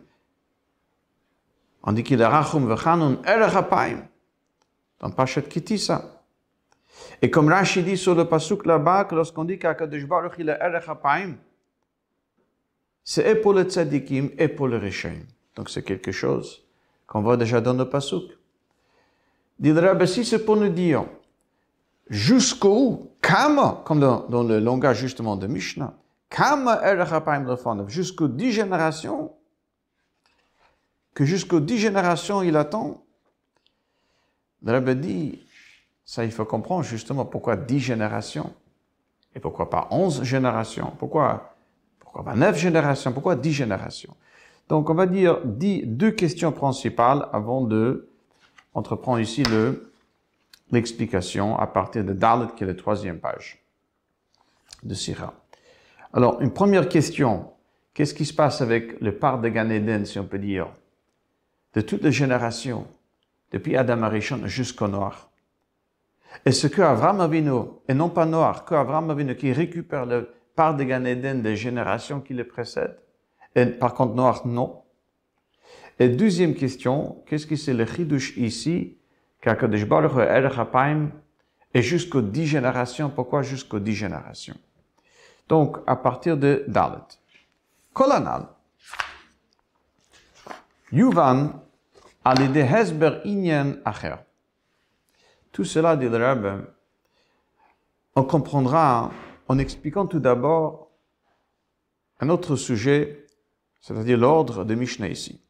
on 1.81 1.91
dit 1.91 2.03
qu'il 2.03 2.21
est 2.21 2.25
rachum 2.27 2.71
v'chanun 2.71 3.19
erech 3.25 3.55
apayim. 3.55 4.07
Dans 4.99 5.09
Pachet 5.09 5.41
Kitty, 5.41 5.79
ça. 5.79 6.16
Et 7.21 7.29
comme 7.29 7.49
Rashi 7.49 7.83
dit 7.83 7.97
sur 7.97 8.15
le 8.15 8.25
pasouk 8.25 8.65
là-bas, 8.65 9.07
lorsqu'on 9.11 9.43
dit 9.43 9.57
qu'Akadosh 9.57 10.05
Baruch 10.05 10.33
il 10.37 10.49
est 10.49 10.57
c'est 13.09 13.31
et 13.31 13.35
pour 13.35 13.53
les 13.53 13.63
tzadikim 13.63 14.31
et 14.37 14.49
pour 14.49 14.67
les 14.67 14.77
rishaim. 14.77 15.21
Donc 15.55 15.69
c'est 15.69 15.81
quelque 15.81 16.11
chose 16.11 16.61
qu'on 17.07 17.21
voit 17.21 17.37
déjà 17.37 17.61
dans 17.61 17.73
le 17.73 17.87
pasouk. 17.87 18.25
Dit 19.57 19.71
le 19.71 19.79
Rabbi, 19.79 20.05
si 20.05 20.25
c'est 20.25 20.43
pour 20.43 20.57
nous 20.57 20.67
dire 20.67 21.05
jusqu'où, 22.09 23.09
kama, 23.21 23.81
comme 23.85 24.01
dans, 24.01 24.43
le 24.43 24.59
langage 24.59 24.99
justement 24.99 25.37
de 25.37 25.47
Mishnah, 25.47 25.93
kama 26.29 26.81
jusqu'aux 27.87 28.27
dix 28.27 28.51
générations, 28.51 29.31
que 31.13 31.23
jusqu'aux 31.23 31.61
dix 31.61 31.77
générations 31.77 32.41
il 32.41 32.57
attend. 32.57 33.05
Le 34.63 34.73
Rabbi 34.73 34.95
dit, 34.95 35.46
ça 36.07 36.23
il 36.23 36.31
faut 36.31 36.45
comprendre 36.45 36.83
justement 36.83 37.25
pourquoi 37.25 37.57
dix 37.57 37.79
générations 37.79 38.51
et 39.35 39.39
pourquoi 39.39 39.69
pas 39.69 39.87
onze 39.91 40.23
générations, 40.23 40.93
pourquoi, 40.97 41.53
pourquoi 41.99 42.23
pas 42.23 42.33
neuf 42.33 42.57
générations, 42.57 43.11
pourquoi 43.11 43.35
dix 43.35 43.51
générations. 43.51 44.15
Donc 44.69 44.89
on 44.89 44.93
va 44.93 45.05
dire 45.05 45.41
deux 45.43 46.11
questions 46.11 46.51
principales 46.51 47.27
avant 47.33 47.61
de 47.61 48.09
entreprendre 48.73 49.19
ici 49.19 49.43
le, 49.43 49.91
l'explication 50.71 51.57
à 51.59 51.67
partir 51.67 52.05
de 52.05 52.13
Dalet 52.13 52.47
qui 52.55 52.63
est 52.63 52.67
la 52.67 52.73
troisième 52.73 53.19
page 53.19 53.61
de 54.83 54.93
Sira. 54.93 55.33
Alors 56.13 56.41
une 56.41 56.53
première 56.53 56.87
question, 56.87 57.51
qu'est-ce 57.93 58.13
qui 58.13 58.25
se 58.25 58.33
passe 58.33 58.61
avec 58.61 58.99
le 59.01 59.17
part 59.17 59.41
de 59.41 59.49
Gan 59.49 59.69
Eden, 59.69 60.05
si 60.05 60.17
on 60.19 60.25
peut 60.25 60.39
dire 60.39 60.67
de 61.73 61.81
toutes 61.81 62.03
les 62.03 62.13
générations, 62.13 62.87
depuis 63.51 63.75
Adam 63.75 64.03
Arishon 64.03 64.47
jusqu'au 64.47 64.87
Noir? 64.87 65.29
Et 66.45 66.51
ce 66.51 66.67
que 66.67 66.81
Avram 66.81 67.21
Avinu, 67.21 67.61
et 67.87 67.93
non 67.93 68.09
pas 68.09 68.25
Noir, 68.25 68.65
que 68.65 68.75
Avram 68.75 69.35
qui 69.35 69.51
récupère 69.51 70.05
le 70.05 70.29
part 70.55 70.75
de 70.75 70.83
Gan 70.83 71.05
Eden 71.05 71.41
des 71.41 71.55
générations 71.55 72.21
qui 72.21 72.33
le 72.33 72.45
précèdent, 72.45 72.97
et 73.55 73.65
par 73.65 73.93
contre 73.93 74.15
Noir, 74.15 74.45
non. 74.45 74.83
Et 75.99 76.09
deuxième 76.09 76.53
question, 76.53 77.23
qu'est-ce 77.25 77.47
que 77.47 77.55
c'est 77.55 77.73
le 77.73 77.85
chidouche 77.85 78.37
ici, 78.37 78.97
Baruch 79.43 80.13
Hu 80.15 81.09
et 81.73 81.81
jusqu'aux 81.81 82.21
dix 82.21 82.45
générations? 82.45 83.09
Pourquoi 83.09 83.41
jusqu'aux 83.41 83.79
dix 83.79 83.95
générations? 83.95 84.57
Donc, 85.47 85.77
à 85.87 85.95
partir 85.95 86.37
de 86.37 86.65
Dalet. 86.67 86.97
Kolanal. 87.93 88.47
Yuvan 90.91 91.61
tout 95.57 95.65
cela, 95.65 95.97
dit 95.97 96.07
le 96.07 96.23
Rebbe, 96.23 96.67
on 98.15 98.23
comprendra 98.23 99.09
en 99.47 99.57
expliquant 99.57 100.05
tout 100.05 100.19
d'abord 100.19 100.91
un 102.19 102.29
autre 102.29 102.55
sujet, 102.55 103.25
c'est-à-dire 103.81 104.19
l'ordre 104.19 104.65
de 104.65 104.75
Mishnah 104.75 105.07
ici. 105.07 105.41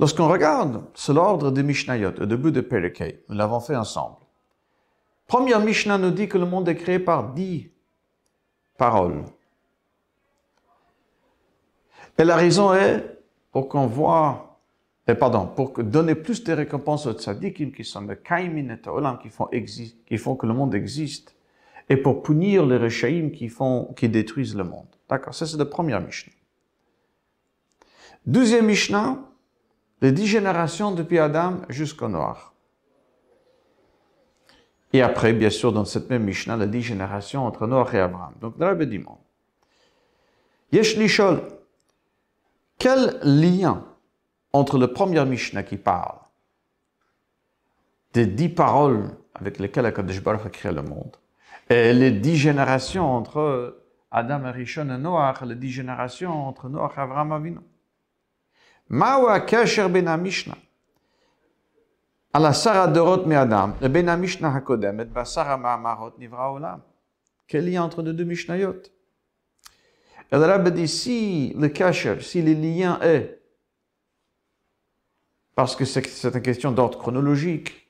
Lorsqu'on 0.00 0.26
regarde, 0.26 0.84
c'est 0.94 1.12
l'ordre 1.12 1.52
de 1.52 1.62
Mishnayot, 1.62 2.20
au 2.20 2.26
début 2.26 2.50
de 2.50 2.60
Perikei. 2.60 3.22
Nous 3.28 3.36
l'avons 3.36 3.60
fait 3.60 3.76
ensemble. 3.76 4.16
Première 5.28 5.60
Mishnah 5.60 5.96
nous 5.96 6.10
dit 6.10 6.28
que 6.28 6.38
le 6.38 6.46
monde 6.46 6.68
est 6.68 6.76
créé 6.76 6.98
par 6.98 7.32
dix 7.34 7.70
paroles. 8.78 9.26
Et 12.18 12.24
la 12.24 12.34
raison 12.34 12.74
est 12.74 13.16
pour 13.52 13.68
qu'on 13.68 13.86
voit, 13.86 14.49
pardon, 15.14 15.46
pour 15.46 15.72
donner 15.82 16.14
plus 16.14 16.44
de 16.44 16.52
récompenses 16.52 17.06
aux 17.06 17.12
tzadikim 17.12 17.72
qui 17.72 17.84
sont 17.84 18.02
les 18.02 18.16
kaimin 18.16 18.74
et 18.74 18.88
olam 18.88 19.18
qui 19.18 19.28
font, 19.28 19.48
qui 20.06 20.18
font 20.18 20.36
que 20.36 20.46
le 20.46 20.54
monde 20.54 20.74
existe, 20.74 21.34
et 21.88 21.96
pour 21.96 22.22
punir 22.22 22.66
les 22.66 22.76
rechaïm 22.76 23.32
qui 23.32 23.50
qui 23.96 24.08
détruisent 24.08 24.56
le 24.56 24.64
monde. 24.64 24.86
D'accord? 25.08 25.34
Ça, 25.34 25.46
c'est 25.46 25.56
la 25.56 25.64
première 25.64 26.00
Mishnah. 26.00 26.32
Deuxième 28.26 28.66
Mishnah, 28.66 29.18
les 30.02 30.12
dix 30.12 30.26
générations 30.26 30.92
depuis 30.92 31.18
Adam 31.18 31.62
jusqu'au 31.68 32.08
Noir. 32.08 32.54
Et 34.92 35.02
après, 35.02 35.32
bien 35.32 35.50
sûr, 35.50 35.72
dans 35.72 35.84
cette 35.84 36.10
même 36.10 36.24
Mishnah, 36.24 36.56
les 36.56 36.66
dix 36.66 36.82
générations 36.82 37.46
entre 37.46 37.66
Noir 37.66 37.94
et 37.94 38.00
Abraham. 38.00 38.34
Donc, 38.40 38.54
le 38.58 38.66
Rabbi 38.66 38.86
dit, 38.86 39.02
Yesh 40.72 40.96
lishol, 40.96 41.42
quel 42.78 43.18
lien 43.22 43.84
entre 44.53 44.77
le 44.77 44.91
premier 44.93 45.23
Mishnah 45.25 45.63
qui 45.63 45.77
parle 45.77 46.17
des 48.13 48.25
dix 48.25 48.49
paroles 48.49 49.09
avec 49.33 49.59
lesquelles 49.59 49.85
Akadosh 49.85 50.21
Baruch 50.21 50.45
a 50.45 50.49
créé 50.49 50.71
le 50.71 50.81
monde 50.81 51.17
et 51.69 51.93
les 51.93 52.11
dix 52.11 52.37
générations 52.37 53.05
entre 53.05 53.81
Adam 54.11 54.45
et 54.45 54.51
Rishon 54.51 54.89
et 54.89 54.97
Noach, 54.97 55.41
les 55.41 55.55
dix 55.55 55.71
générations 55.71 56.47
entre 56.47 56.69
Noach 56.69 56.93
et 56.97 57.01
Avraham 57.01 57.31
Avinu. 57.33 57.59
Mawa 58.89 59.39
kasher 59.41 59.89
ben 59.89 60.15
Mishnah. 60.17 60.57
על 62.33 62.45
עשר 62.45 62.77
הדורות 62.77 63.27
מאדם 63.27 63.71
לבין 63.81 64.09
המשנה 64.09 64.47
הקודמת 64.47 65.07
בעשר 65.07 65.41
המאמרות 65.41 66.19
נברא 66.19 66.41
העולם. 66.41 66.79
Quel 67.47 67.65
lien 67.65 67.83
entre 67.83 68.01
les 68.01 68.13
deux 68.13 68.25
Mishnayot 68.25 68.81
et 70.31 70.37
le 70.37 70.45
Rabbi 70.45 70.71
dit, 70.71 70.87
si 70.87 71.53
le 71.55 71.69
kasher, 71.69 72.17
parce 75.60 75.76
que 75.76 75.84
c'est 75.84 76.34
une 76.34 76.40
question 76.40 76.72
d'ordre 76.72 76.96
chronologique, 76.96 77.86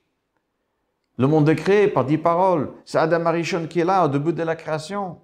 le 1.18 1.28
monde 1.28 1.48
est 1.48 1.54
créé 1.54 1.86
par 1.86 2.04
dix 2.04 2.18
paroles, 2.18 2.72
c'est 2.84 2.98
Adam 2.98 3.24
Arishon 3.26 3.68
qui 3.68 3.78
est 3.78 3.84
là 3.84 4.04
au 4.04 4.08
début 4.08 4.32
de 4.32 4.42
la 4.42 4.56
création. 4.56 5.20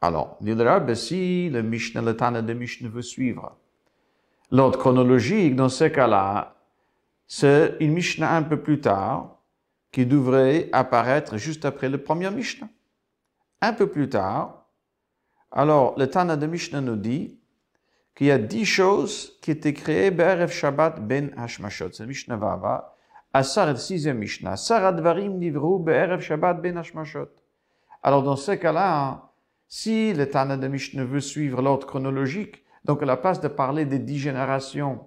Alors, 0.00 0.38
Rabbi, 0.40 0.94
si 0.94 1.50
le 1.50 1.62
Mishnah, 1.62 2.00
le 2.00 2.16
Tana 2.16 2.42
de 2.42 2.52
Mishnah 2.52 2.88
veut 2.88 3.02
suivre 3.02 3.56
l'ordre 4.52 4.78
chronologique, 4.78 5.56
dans 5.56 5.68
ce 5.68 5.82
cas-là, 5.82 6.54
c'est 7.26 7.74
une 7.80 7.92
Mishnah 7.92 8.36
un 8.36 8.44
peu 8.44 8.60
plus 8.60 8.80
tard 8.80 9.40
qui 9.90 10.06
devrait 10.06 10.68
apparaître 10.70 11.38
juste 11.38 11.64
après 11.64 11.88
le 11.88 11.98
premier 11.98 12.30
Mishnah. 12.30 12.68
Un 13.62 13.72
peu 13.72 13.88
plus 13.88 14.08
tard, 14.08 14.64
alors, 15.50 15.98
le 15.98 16.06
Tana 16.06 16.36
de 16.36 16.46
Mishnah 16.46 16.82
nous 16.82 16.94
dit 16.94 17.36
qu'il 18.18 18.26
y 18.26 18.32
a 18.32 18.38
dix 18.38 18.64
choses 18.64 19.38
qui 19.40 19.52
étaient 19.52 19.72
créées 19.72 20.10
Be'erev 20.10 20.50
Shabbat 20.50 21.06
ben 21.06 21.30
Hashmashot. 21.36 21.92
C'est 21.92 22.04
Mishnah 22.04 22.36
Vava. 22.36 22.96
Asar, 23.32 23.78
sixième 23.78 24.18
Mishnah. 24.18 24.52
Asar 24.54 24.84
advarim 24.84 25.38
nivru 25.38 25.78
Be'erev 25.78 26.20
Shabbat 26.20 26.60
ben 26.60 26.76
Hashmashot. 26.76 27.28
Alors, 28.02 28.24
dans 28.24 28.34
ce 28.34 28.50
cas-là, 28.50 29.30
si 29.68 30.12
le 30.14 30.28
Tana 30.28 30.56
de 30.56 30.66
Mishnah 30.66 31.04
veut 31.04 31.20
suivre 31.20 31.62
l'ordre 31.62 31.86
chronologique, 31.86 32.64
donc 32.84 33.04
à 33.04 33.06
la 33.06 33.16
place 33.16 33.40
de 33.40 33.46
parler 33.46 33.84
des 33.84 34.00
dix 34.00 34.18
générations 34.18 35.06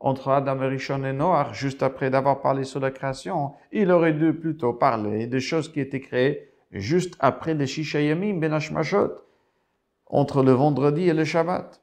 entre 0.00 0.30
Adam 0.30 0.62
et 0.62 0.68
Rishon 0.68 1.04
et 1.04 1.12
Noach, 1.12 1.52
juste 1.52 1.82
après 1.82 2.08
d'avoir 2.08 2.40
parlé 2.40 2.64
sur 2.64 2.80
la 2.80 2.90
création, 2.90 3.52
il 3.70 3.90
aurait 3.90 4.14
dû 4.14 4.32
plutôt 4.32 4.72
parler 4.72 5.26
des 5.26 5.40
choses 5.40 5.70
qui 5.70 5.80
étaient 5.80 6.00
créées 6.00 6.48
juste 6.72 7.16
après 7.20 7.52
les 7.52 7.66
Shishayamim 7.66 8.40
ben 8.40 8.54
Hashmashot 8.54 9.12
entre 10.06 10.42
le 10.42 10.52
vendredi 10.52 11.06
et 11.06 11.12
le 11.12 11.24
Shabbat. 11.26 11.82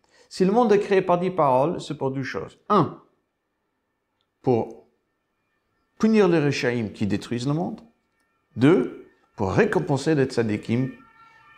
Si 0.31 0.45
le 0.45 0.53
monde 0.53 0.71
est 0.71 0.79
créé 0.79 1.01
par 1.01 1.19
dix 1.19 1.29
paroles, 1.29 1.81
c'est 1.81 1.97
pour 1.97 2.09
deux 2.09 2.23
choses. 2.23 2.57
Un, 2.69 2.97
pour 4.41 4.87
punir 5.99 6.29
les 6.29 6.39
Rechaim 6.39 6.87
qui 6.93 7.05
détruisent 7.05 7.45
le 7.45 7.53
monde. 7.53 7.81
Deux, 8.55 9.09
pour 9.35 9.51
récompenser 9.51 10.15
les 10.15 10.23
tzadikim 10.23 10.89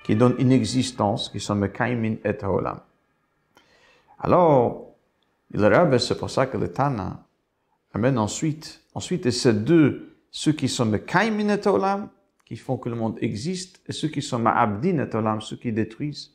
qui 0.03 0.15
donnent 0.15 0.33
une 0.39 0.51
existence, 0.51 1.29
qui 1.29 1.39
sont 1.39 1.53
Mekaimin 1.53 2.15
et 2.25 2.35
Haolam. 2.43 2.79
Alors, 4.17 4.95
le 5.51 5.67
Rabbi, 5.67 5.99
c'est 5.99 6.17
pour 6.17 6.31
ça 6.31 6.47
que 6.47 6.57
le 6.57 6.73
Tana 6.73 7.27
amène 7.93 8.17
ensuite, 8.17 8.81
ensuite, 8.95 9.27
et 9.27 9.31
ces 9.31 9.53
deux, 9.53 10.17
ceux 10.31 10.53
qui 10.53 10.67
sont 10.67 10.87
Mekaimin 10.87 11.49
et 11.49 11.67
Haolam, 11.67 12.09
qui 12.43 12.55
font 12.55 12.77
que 12.77 12.89
le 12.89 12.95
monde 12.95 13.19
existe, 13.21 13.83
et 13.87 13.91
ceux 13.91 14.07
qui 14.07 14.23
sont 14.23 14.39
Ma'abdin 14.39 14.97
et 14.97 15.15
Haolam, 15.15 15.41
ceux 15.41 15.57
qui 15.57 15.71
détruisent. 15.71 16.31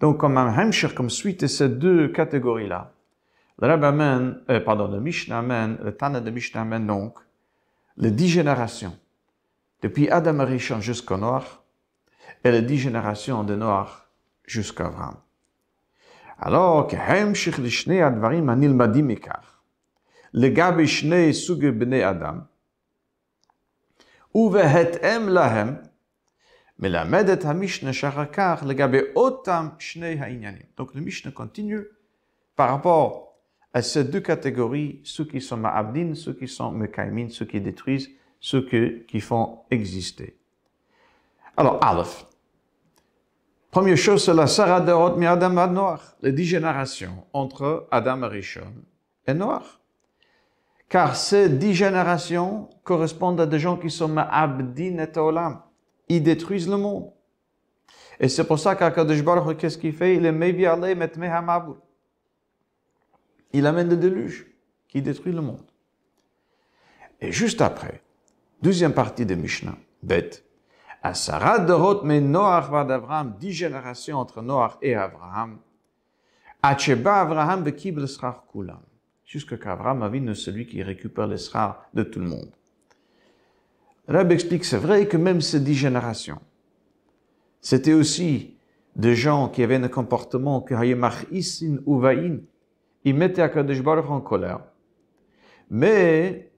Donc, 0.00 0.18
comme 0.18 0.38
un 0.38 0.56
Hemshir, 0.56 0.94
comme 0.94 1.10
suite 1.10 1.40
de 1.40 1.46
ces 1.46 1.68
deux 1.68 2.08
catégories-là, 2.08 2.92
le 3.60 3.66
Rabbi 3.66 4.02
euh, 4.50 4.60
pardon, 4.60 4.88
le 4.88 5.00
Mishnah 5.00 5.40
amène, 5.40 5.78
le 5.82 5.96
Tana 5.96 6.20
de 6.20 6.30
Mishnah 6.30 6.62
amène 6.62 6.86
donc 6.86 7.18
les 7.96 8.12
dix 8.12 8.28
générations, 8.28 8.96
depuis 9.82 10.08
Adam 10.08 10.44
Rishon 10.44 10.80
jusqu'au 10.80 11.16
Noir, 11.16 11.64
et 12.44 12.52
les 12.52 12.62
dix 12.62 12.78
générations 12.78 13.42
de 13.42 13.56
Noir 13.56 14.08
jusqu'à 14.46 14.86
Abraham. 14.86 15.16
Alors 16.38 16.86
que 16.86 16.94
Hemshir 16.94 17.60
l'Ishnei 17.60 18.00
Advarim 18.00 18.48
Anil 18.48 18.74
Madim 18.74 19.08
Ikar, 19.08 19.64
le 20.32 20.48
Gabi 20.50 20.86
Shnei 20.86 21.32
Suge 21.32 21.72
Bnei 21.72 22.04
Adam, 22.04 22.46
Uvehet 24.32 25.00
Em 25.02 25.28
Lahem, 25.28 25.82
Melamedet 26.78 27.44
ha-Mishnah 27.44 27.90
le 27.90 28.68
legabe 28.68 29.10
otam 29.14 29.74
shnei 29.78 30.16
ha'inyanim. 30.16 30.66
Donc 30.76 30.94
le 30.94 31.00
Mishnah 31.00 31.32
continue 31.32 31.84
par 32.54 32.70
rapport 32.70 33.34
à 33.74 33.82
ces 33.82 34.04
deux 34.04 34.20
catégories, 34.20 35.00
ceux 35.02 35.24
qui 35.24 35.40
sont 35.40 35.56
ma'abdin, 35.56 36.14
ceux 36.14 36.34
qui 36.34 36.46
sont 36.48 36.70
mekaimin, 36.70 37.28
ceux 37.30 37.46
qui 37.46 37.60
détruisent, 37.60 38.10
ceux 38.40 38.62
qui 38.62 39.20
font 39.20 39.60
exister. 39.70 40.38
Alors, 41.56 41.84
Aleph. 41.84 42.24
Première 43.70 43.96
chose, 43.96 44.24
c'est 44.24 44.32
la 44.32 44.46
Sarah 44.46 44.80
mi 45.16 45.26
Adam 45.26 45.56
ad 45.56 45.72
noir 45.72 46.14
les 46.22 46.32
dix 46.32 46.44
générations 46.44 47.26
entre 47.32 47.86
Adam 47.90 48.22
et 48.22 48.26
Rishon 48.28 48.72
et 49.26 49.34
Noach. 49.34 49.78
Car 50.88 51.16
ces 51.16 51.50
dix 51.50 51.74
générations 51.74 52.70
correspondent 52.82 53.40
à 53.40 53.46
des 53.46 53.58
gens 53.58 53.76
qui 53.76 53.90
sont 53.90 54.08
ma'abdin 54.08 54.98
et 54.98 55.18
olam 55.18 55.60
ils 56.08 56.22
détruisent 56.22 56.68
le 56.68 56.76
monde. 56.76 57.12
Et 58.20 58.28
c'est 58.28 58.44
pour 58.44 58.58
ça 58.58 58.74
qu'Akadosh 58.74 59.22
Baruch 59.22 59.58
qu'est-ce 59.58 59.78
qu'il 59.78 59.92
fait? 59.92 60.16
Il 60.16 60.26
il 63.52 63.66
amène 63.66 63.88
le 63.88 63.96
déluge 63.96 64.46
qui 64.88 65.02
détruit 65.02 65.32
le 65.32 65.40
monde. 65.40 65.70
Et 67.20 67.32
juste 67.32 67.60
après, 67.60 68.02
deuxième 68.62 68.92
partie 68.92 69.26
de 69.26 69.34
Mishnah, 69.34 69.76
bête, 70.02 70.44
à 71.02 71.14
Sarah 71.14 71.60
de 71.60 72.04
mais 72.04 72.20
Noach 72.20 72.70
va 72.70 72.84
d'Abraham, 72.84 73.36
dix 73.38 73.52
générations 73.52 74.18
entre 74.18 74.42
Noach 74.42 74.78
et 74.82 74.94
Abraham. 74.94 75.58
Acheba 76.62 77.20
Abraham 77.20 77.62
bekib 77.62 77.98
le 77.98 78.06
kulam. 78.50 78.82
Jusqu'à 79.24 79.56
qu'Abraham 79.56 80.02
avait 80.02 80.34
celui 80.34 80.66
qui 80.66 80.82
récupère 80.82 81.26
le 81.26 81.36
srar 81.36 81.84
de 81.94 82.02
tout 82.02 82.18
le 82.18 82.26
monde. 82.26 82.50
Rab 84.08 84.32
explique, 84.32 84.64
c'est 84.64 84.78
vrai 84.78 85.06
que 85.06 85.18
même 85.18 85.42
ces 85.42 85.60
dix 85.60 85.74
générations, 85.74 86.40
c'était 87.60 87.92
aussi 87.92 88.56
des 88.96 89.14
gens 89.14 89.48
qui 89.50 89.62
avaient 89.62 89.76
un 89.76 89.88
comportement 89.88 90.62
que 90.62 90.74
hayemach 90.74 91.26
isin 91.30 91.76
uvain, 91.86 92.38
il 93.04 93.14
mettait 93.14 93.42
Akadosh 93.42 93.82
Baruch 93.82 94.10
en 94.10 94.22
colère. 94.22 94.60
Mais 95.70 96.50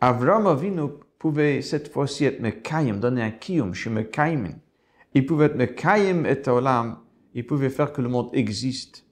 Avram 0.00 0.48
Avinu 0.48 0.88
pouvait 1.18 1.62
cette 1.62 1.92
fois-ci 1.92 2.24
être 2.24 2.40
Mekayim, 2.40 2.96
donner 2.96 3.22
un 3.22 3.30
kiyum, 3.30 3.72
chez. 3.72 3.90
Il 5.14 5.26
pouvait 5.26 5.46
être 5.46 5.56
Mekayim 5.56 6.24
et 6.24 6.48
Olam, 6.48 6.98
il 7.34 7.46
pouvait 7.46 7.70
faire 7.70 7.92
que 7.92 8.02
le 8.02 8.08
monde 8.08 8.30
existe. 8.32 9.06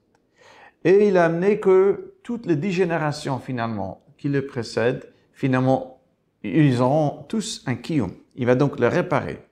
Et 0.84 1.08
il 1.08 1.16
a 1.16 1.26
amené 1.26 1.60
que 1.60 2.14
toutes 2.24 2.46
les 2.46 2.56
dix 2.56 2.72
générations 2.72 3.38
finalement 3.38 4.04
qui 4.16 4.28
le 4.28 4.46
précèdent, 4.46 5.12
finalement, 5.32 5.97
ils 6.42 6.80
auront 6.80 7.24
tous 7.28 7.62
un 7.66 7.74
kiyum. 7.74 8.12
Il 8.36 8.46
va 8.46 8.54
donc 8.54 8.78
le 8.78 8.88
réparer. 8.88 9.44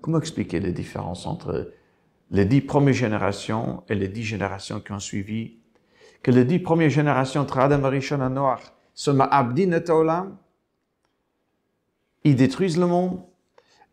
Comment 0.00 0.18
expliquer 0.18 0.60
les 0.60 0.72
différences 0.72 1.26
entre 1.26 1.72
les 2.30 2.44
dix 2.44 2.60
premières 2.60 2.94
générations 2.94 3.82
et 3.88 3.94
les 3.94 4.08
dix 4.08 4.24
générations 4.24 4.80
qui 4.80 4.92
ont 4.92 5.00
suivi, 5.00 5.58
que 6.22 6.30
les 6.30 6.44
dix 6.44 6.58
premières 6.58 6.90
générations 6.90 7.42
entre 7.42 7.58
Adam 7.58 7.84
et 7.86 7.88
Rishon 7.88 8.26
et 8.26 8.30
Noach 8.30 8.72
sont 8.94 9.14
ma'abdin 9.14 9.72
et 9.72 9.90
olam, 9.90 10.36
ils 12.24 12.34
détruisent 12.34 12.78
le 12.78 12.86
monde, 12.86 13.20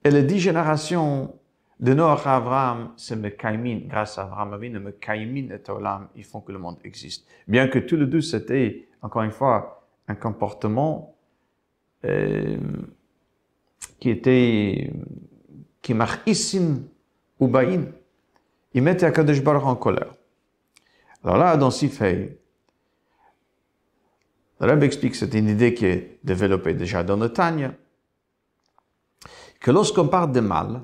et 0.04 0.10
les 0.10 0.24
dix 0.24 0.40
générations 0.40 1.36
de 1.80 1.94
Noach 1.94 2.26
à 2.26 2.38
Abraham, 2.38 2.94
c'est 2.98 3.16
Mekaimin, 3.16 3.82
grâce 3.88 4.18
à 4.18 4.24
Abraham 4.24 4.54
Avin, 4.54 4.80
Mekaimin 4.80 5.50
et 5.54 5.70
Olam, 5.70 6.08
ils 6.16 6.24
font 6.24 6.42
que 6.42 6.52
le 6.52 6.60
monde 6.60 6.78
existe. 6.84 7.28
Bien 7.48 7.68
que 7.68 7.80
tous 7.80 7.98
les 7.98 8.06
deux, 8.06 8.22
c'était, 8.22 8.88
encore 9.02 9.24
une 9.24 9.32
fois, 9.32 9.88
un 10.08 10.16
comportement 10.16 11.13
qui 14.00 14.10
était, 14.10 14.92
qui 15.82 15.94
marque 15.94 16.28
isim 16.28 16.84
ou 17.40 17.48
baïn 17.48 17.86
il 18.74 18.82
mettait 18.82 19.06
Akadosh 19.06 19.42
Baruch 19.42 19.64
en 19.64 19.76
colère. 19.76 20.14
Alors 21.24 21.38
là, 21.38 21.58
dans 21.58 21.72
Sifei, 21.72 22.38
le 24.60 24.68
Rebbe 24.68 24.84
explique, 24.84 25.16
c'est 25.16 25.34
une 25.34 25.50
idée 25.50 25.74
qui 25.74 25.86
est 25.86 26.20
développée 26.24 26.74
déjà 26.74 27.04
dans 27.04 27.18
le 27.18 27.30
Tanya, 27.30 27.74
que 29.60 29.72
lorsqu'on 29.72 30.08
parle 30.08 30.32
de 30.32 30.40
mal, 30.40 30.82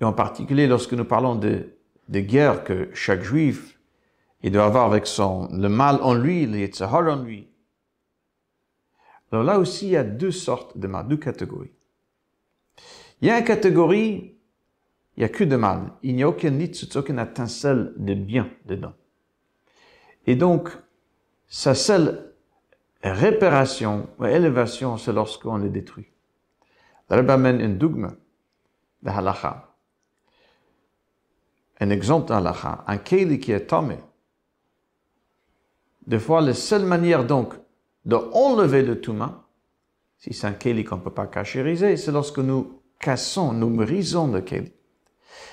et 0.00 0.04
en 0.04 0.12
particulier 0.12 0.66
lorsque 0.66 0.92
nous 0.92 1.04
parlons 1.04 1.34
de, 1.34 1.74
de 2.08 2.20
guerre 2.20 2.64
que 2.64 2.90
chaque 2.94 3.22
juif, 3.22 3.78
il 4.42 4.52
doit 4.52 4.64
avoir 4.64 4.84
avec 4.84 5.06
son, 5.06 5.48
le 5.52 5.68
mal 5.68 5.98
en 6.02 6.14
lui, 6.14 6.46
le 6.46 6.58
Yetzahar 6.58 7.08
en 7.08 7.22
lui. 7.22 7.48
Alors 9.34 9.42
là 9.42 9.58
aussi, 9.58 9.86
il 9.86 9.90
y 9.90 9.96
a 9.96 10.04
deux 10.04 10.30
sortes 10.30 10.78
de 10.78 10.86
mal, 10.86 11.08
deux 11.08 11.16
catégories. 11.16 11.72
Il 13.20 13.26
y 13.26 13.32
a 13.32 13.38
une 13.40 13.44
catégorie 13.44 14.36
il 15.16 15.20
n'y 15.20 15.24
a 15.24 15.28
que 15.28 15.42
de 15.42 15.56
mal. 15.56 15.90
Il 16.04 16.14
n'y 16.14 16.22
a 16.22 16.28
aucun 16.28 16.50
nitzutz, 16.50 16.94
aucune 16.94 17.18
étincelle 17.18 17.92
de 17.96 18.14
bien 18.14 18.48
dedans. 18.64 18.92
Et 20.28 20.36
donc, 20.36 20.68
sa 21.48 21.74
seule 21.74 22.32
réparation 23.02 24.08
ou 24.20 24.24
élévation, 24.24 24.98
c'est 24.98 25.12
lorsqu'on 25.12 25.56
le 25.56 25.68
détruit. 25.68 26.06
Le 27.10 27.16
Rebbe 27.16 27.30
amène 27.30 27.60
un 27.60 27.70
dogme 27.70 28.16
de 29.02 29.10
halacha. 29.10 29.68
Un 31.80 31.90
exemple 31.90 32.28
de 32.28 32.34
halacha. 32.34 32.84
Un 32.86 32.98
keli 32.98 33.40
qui 33.40 33.50
est 33.50 33.66
tombé. 33.66 33.98
Des 36.06 36.20
fois, 36.20 36.40
la 36.40 36.54
seule 36.54 36.84
manière 36.84 37.26
donc 37.26 37.54
de 38.04 38.16
enlever 38.16 38.82
le 38.82 39.00
touma, 39.00 39.44
si 40.18 40.32
c'est 40.32 40.46
un 40.46 40.52
keli 40.52 40.84
qu'on 40.84 40.96
ne 40.96 41.02
peut 41.02 41.10
pas 41.10 41.26
cachériser, 41.26 41.96
c'est 41.96 42.12
lorsque 42.12 42.38
nous 42.38 42.80
cassons, 42.98 43.52
nous 43.52 43.70
brisons 43.70 44.32
le 44.32 44.40
keli. 44.40 44.72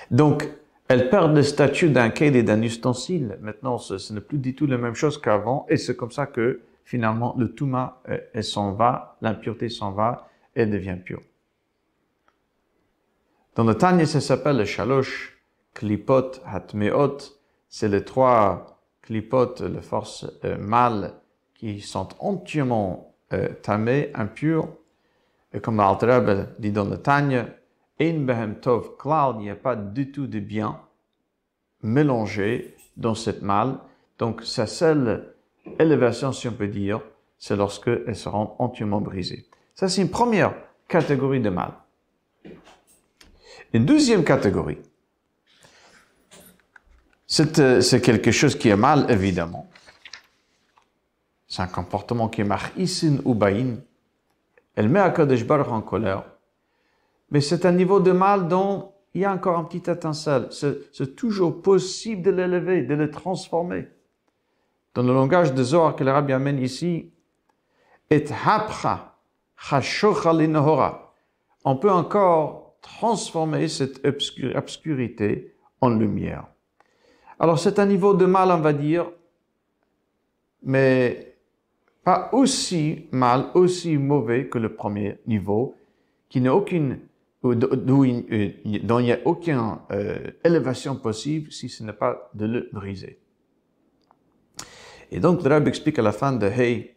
Donc, 0.09 0.47
elle 0.87 1.09
perd 1.09 1.33
le 1.33 1.43
statut 1.43 1.89
d'un 1.89 2.09
et 2.09 2.43
d'un 2.43 2.61
ustensile. 2.61 3.37
Maintenant, 3.41 3.77
ce, 3.77 4.11
n'est 4.11 4.21
plus 4.21 4.39
du 4.39 4.55
tout 4.55 4.67
la 4.67 4.77
même 4.77 4.95
chose 4.95 5.19
qu'avant, 5.19 5.65
et 5.69 5.77
c'est 5.77 5.95
comme 5.95 6.11
ça 6.11 6.25
que 6.25 6.61
finalement 6.83 7.33
le 7.37 7.53
touma 7.53 8.01
euh, 8.09 8.41
s'en 8.41 8.73
va, 8.73 9.17
l'impureté 9.21 9.69
s'en 9.69 9.91
va, 9.91 10.27
et 10.55 10.65
devient 10.65 10.97
pure. 11.03 11.21
Dans 13.55 13.63
le 13.63 13.75
Tanya, 13.75 14.05
ça 14.05 14.19
s'appelle 14.19 14.57
le 14.57 14.65
shalosh, 14.65 15.41
klipot, 15.73 16.41
hatmeot. 16.45 17.17
C'est 17.69 17.87
les 17.87 18.03
trois 18.03 18.81
klipot, 19.01 19.55
les 19.61 19.81
forces 19.81 20.25
euh, 20.43 20.57
mâles, 20.57 21.13
qui 21.61 21.79
sont 21.79 22.07
entièrement 22.19 23.13
euh, 23.33 23.49
tamées, 23.61 24.09
impures. 24.15 24.67
Et 25.53 25.59
comme 25.59 25.77
l'Altreb 25.77 26.47
dit 26.57 26.71
dans 26.71 26.85
le 26.85 26.97
Tanya, 26.97 27.45
in 27.99 28.21
behem 28.21 28.55
tov 28.55 28.97
klal, 28.97 29.35
il 29.37 29.43
n'y 29.43 29.49
a 29.51 29.55
pas 29.55 29.75
du 29.75 30.11
tout 30.11 30.25
de 30.25 30.39
bien 30.39 30.79
mélangé 31.83 32.75
dans 32.97 33.13
cette 33.13 33.43
mal. 33.43 33.77
Donc, 34.17 34.41
sa 34.43 34.65
seule 34.65 35.35
élévation, 35.77 36.31
si 36.31 36.47
on 36.47 36.53
peut 36.53 36.67
dire, 36.67 36.99
c'est 37.37 37.55
lorsque 37.55 37.89
elles 38.07 38.15
seront 38.15 38.55
entièrement 38.57 38.99
brisées. 38.99 39.45
Ça, 39.75 39.87
c'est 39.87 40.01
une 40.01 40.09
première 40.09 40.55
catégorie 40.87 41.41
de 41.41 41.49
mal. 41.49 41.73
Une 43.71 43.85
deuxième 43.85 44.23
catégorie, 44.23 44.79
euh, 47.39 47.81
c'est 47.81 48.01
quelque 48.01 48.31
chose 48.31 48.55
qui 48.55 48.69
est 48.69 48.75
mal, 48.75 49.05
évidemment. 49.09 49.69
C'est 51.51 51.61
un 51.61 51.67
comportement 51.67 52.29
qui 52.29 52.39
est 52.39 52.45
mar'isin 52.45 53.17
ou 53.25 53.35
baïn. 53.35 53.83
Elle 54.75 54.87
met 54.87 55.01
Akadosh 55.01 55.45
Baruch 55.45 55.67
en 55.67 55.81
colère. 55.81 56.23
Mais 57.29 57.41
c'est 57.41 57.65
un 57.65 57.73
niveau 57.73 57.99
de 57.99 58.13
mal 58.13 58.47
dont 58.47 58.93
il 59.13 59.19
y 59.19 59.25
a 59.25 59.33
encore 59.33 59.57
un 59.57 59.65
petit 59.65 59.91
étincelle. 59.91 60.47
C'est 60.49 61.13
toujours 61.17 61.61
possible 61.61 62.21
de 62.21 62.31
l'élever, 62.31 62.83
de 62.83 62.93
le 62.95 63.11
transformer. 63.11 63.89
Dans 64.93 65.03
le 65.03 65.13
langage 65.13 65.53
de 65.53 65.61
Zohar 65.61 65.97
que 65.97 66.05
le 66.05 66.11
rabbi 66.11 66.31
amène 66.31 66.57
ici, 66.57 67.11
et 68.09 68.25
on 71.65 71.75
peut 71.75 71.91
encore 71.91 72.75
transformer 72.81 73.67
cette 73.67 74.05
obscurité 74.05 75.53
en 75.81 75.89
lumière. 75.89 76.47
Alors 77.41 77.59
c'est 77.59 77.77
un 77.77 77.85
niveau 77.87 78.13
de 78.13 78.25
mal, 78.25 78.51
on 78.51 78.61
va 78.61 78.71
dire, 78.71 79.11
mais 80.63 81.30
pas 82.03 82.29
aussi 82.31 83.07
mal, 83.11 83.47
aussi 83.53 83.97
mauvais 83.97 84.47
que 84.47 84.57
le 84.57 84.73
premier 84.73 85.19
niveau, 85.27 85.75
qui 86.29 86.41
n'a 86.41 86.55
aucune, 86.55 86.99
euh, 87.45 87.55
dont 87.55 88.03
il 88.03 89.03
n'y 89.03 89.11
a 89.11 89.19
aucune 89.25 89.77
euh, 89.91 90.31
élévation 90.43 90.95
possible 90.95 91.51
si 91.51 91.69
ce 91.69 91.83
n'est 91.83 91.93
pas 91.93 92.29
de 92.33 92.45
le 92.45 92.69
briser. 92.71 93.19
Et 95.11 95.19
donc 95.19 95.43
le 95.43 95.49
Rabbi 95.49 95.69
explique 95.69 95.99
à 95.99 96.01
la 96.01 96.13
fin 96.13 96.31
de 96.31 96.47
Hey, 96.47 96.95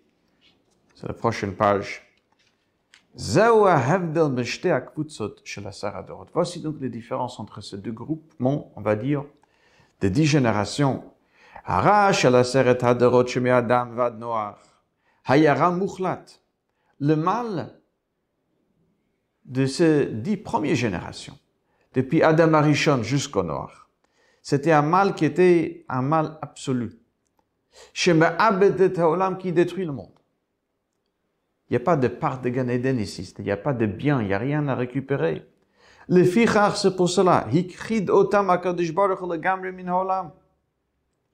c'est 0.95 1.09
la 1.09 1.15
prochaine 1.15 1.55
page, 1.55 2.05
Voici 6.33 6.61
donc 6.61 6.77
les 6.81 6.89
différences 6.89 7.39
entre 7.39 7.61
ces 7.61 7.79
deux 7.79 7.93
groupements, 7.93 8.73
on 8.75 8.81
va 8.81 8.97
dire, 8.97 9.25
de 10.01 10.09
dix 10.09 10.27
générations. 10.27 11.05
Le 15.27 17.15
mal 17.15 17.81
de 19.45 19.67
ces 19.67 20.07
dix 20.07 20.37
premières 20.37 20.75
générations, 20.75 21.39
depuis 21.95 22.23
Adam 22.23 22.53
Arishon 22.55 23.03
jusqu'au 23.03 23.43
Noir, 23.43 23.89
c'était 24.43 24.73
un 24.73 24.83
mal 24.83 25.15
qui 25.15 25.25
était 25.25 25.87
un 25.89 26.03
mal 26.03 26.39
absolu. 26.43 26.99
qui 27.95 29.53
détruit 29.53 29.87
le 29.87 29.93
monde. 29.93 30.11
Il 31.69 31.73
n'y 31.73 31.77
a 31.77 31.81
pas 31.81 31.97
de 31.97 32.09
part 32.09 32.43
de 32.43 32.51
Gan 32.51 32.69
Eden 32.69 33.01
ici, 33.01 33.33
il 33.39 33.45
n'y 33.45 33.51
a 33.51 33.57
pas 33.57 33.73
de 33.73 33.87
bien, 33.87 34.21
il 34.21 34.27
n'y 34.27 34.35
a 34.35 34.39
rien 34.39 34.69
à 34.69 34.75
récupérer. 34.75 35.49
Le 36.09 36.23
fichar, 36.25 36.77
c'est 36.77 36.95
pour 36.95 37.09
cela. 37.09 37.47
Hikrid 37.51 38.11
otam 38.11 38.51
akadosh 38.51 38.93
baruch 38.93 39.21
le 39.23 39.39
gamre 39.39 39.73
min 39.73 39.89
haolam. 39.89 40.33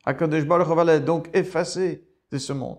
Akadosh 0.04 0.44
baruch 0.44 0.68
va 0.68 0.98
donc 1.00 1.28
effacer 1.34 2.06
de 2.30 2.38
ce 2.38 2.52
monde. 2.52 2.78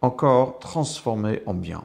encore 0.00 0.58
transformer 0.58 1.42
en 1.46 1.54
bien. 1.54 1.84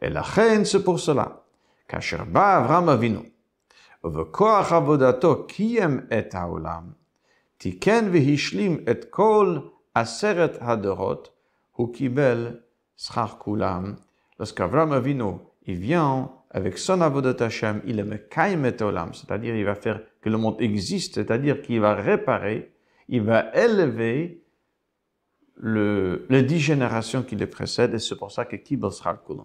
Et 0.00 0.10
la 0.10 0.22
reine, 0.22 0.64
c'est 0.64 0.84
pour 0.84 1.00
cela. 1.00 1.40
כאשר 1.88 2.24
בא 2.24 2.58
אברהם 2.58 2.88
אבינו, 2.88 3.20
ובכוח 4.04 4.72
עבודתו 4.72 5.46
קיים 5.46 6.00
את 6.18 6.34
העולם, 6.34 6.82
תיקן 7.58 8.08
והשלים 8.12 8.84
את 8.90 9.04
כל 9.10 9.58
עשרת 9.94 10.58
הדורות, 10.60 11.28
הוא 11.72 11.94
קיבל 11.94 12.56
שכר 12.96 13.26
כולם 13.38 13.94
lorsqu'Avram 14.40 14.92
Avinu, 14.92 15.38
il 15.66 15.76
vient 15.76 16.30
avec 16.50 16.78
son 16.78 17.00
avodat 17.00 17.44
Hashem, 17.44 17.82
il 17.84 17.98
est 17.98 18.04
mekaimet 18.04 18.82
olam, 18.82 19.14
c'est-à-dire 19.14 19.54
il 19.54 19.64
va 19.64 19.74
faire 19.74 20.00
que 20.20 20.28
le 20.28 20.38
monde 20.38 20.60
existe, 20.60 21.14
c'est-à-dire 21.14 21.62
qu'il 21.62 21.80
va 21.80 21.94
réparer, 21.94 22.72
il 23.08 23.22
va 23.22 23.54
élever 23.54 24.37
le, 25.59 26.25
les 26.29 26.41
dix 26.41 26.59
générations 26.59 27.21
qui 27.21 27.35
le 27.35 27.47
précèdent, 27.47 27.93
et 27.93 27.99
c'est 27.99 28.15
pour 28.15 28.31
ça 28.31 28.45
que 28.45 28.55
Kibel 28.55 28.89
le 28.89 29.35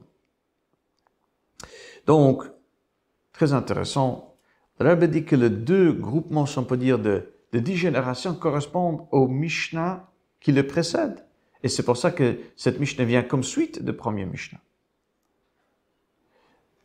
Donc, 2.06 2.44
très 3.32 3.52
intéressant, 3.52 4.36
le 4.78 4.88
Rabbi 4.88 5.08
dit 5.08 5.24
que 5.24 5.36
les 5.36 5.50
deux 5.50 5.92
groupements, 5.92 6.46
si 6.46 6.58
on 6.58 6.64
peut 6.64 6.76
dire, 6.76 6.98
de, 6.98 7.28
dix 7.52 7.76
générations 7.76 8.34
correspondent 8.34 9.06
au 9.10 9.28
Mishnah 9.28 10.08
qui 10.40 10.52
le 10.52 10.66
précède. 10.66 11.24
Et 11.62 11.68
c'est 11.68 11.84
pour 11.84 11.96
ça 11.96 12.10
que 12.10 12.38
cette 12.56 12.78
Mishnah 12.78 13.04
vient 13.04 13.22
comme 13.22 13.44
suite 13.44 13.82
de 13.82 13.92
premier 13.92 14.26
Mishnah. 14.26 14.60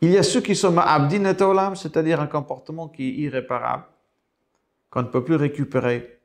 Il 0.01 0.11
y 0.11 0.17
a 0.17 0.23
ceux 0.23 0.41
qui 0.41 0.55
sont 0.55 0.71
ma'abdin 0.71 1.25
et 1.25 1.41
olam, 1.41 1.75
c'est-à-dire 1.75 2.21
un 2.21 2.27
comportement 2.27 2.87
qui 2.87 3.09
est 3.09 3.13
irréparable, 3.13 3.85
qu'on 4.89 5.01
ne 5.01 5.07
peut 5.07 5.23
plus 5.23 5.35
récupérer. 5.35 6.19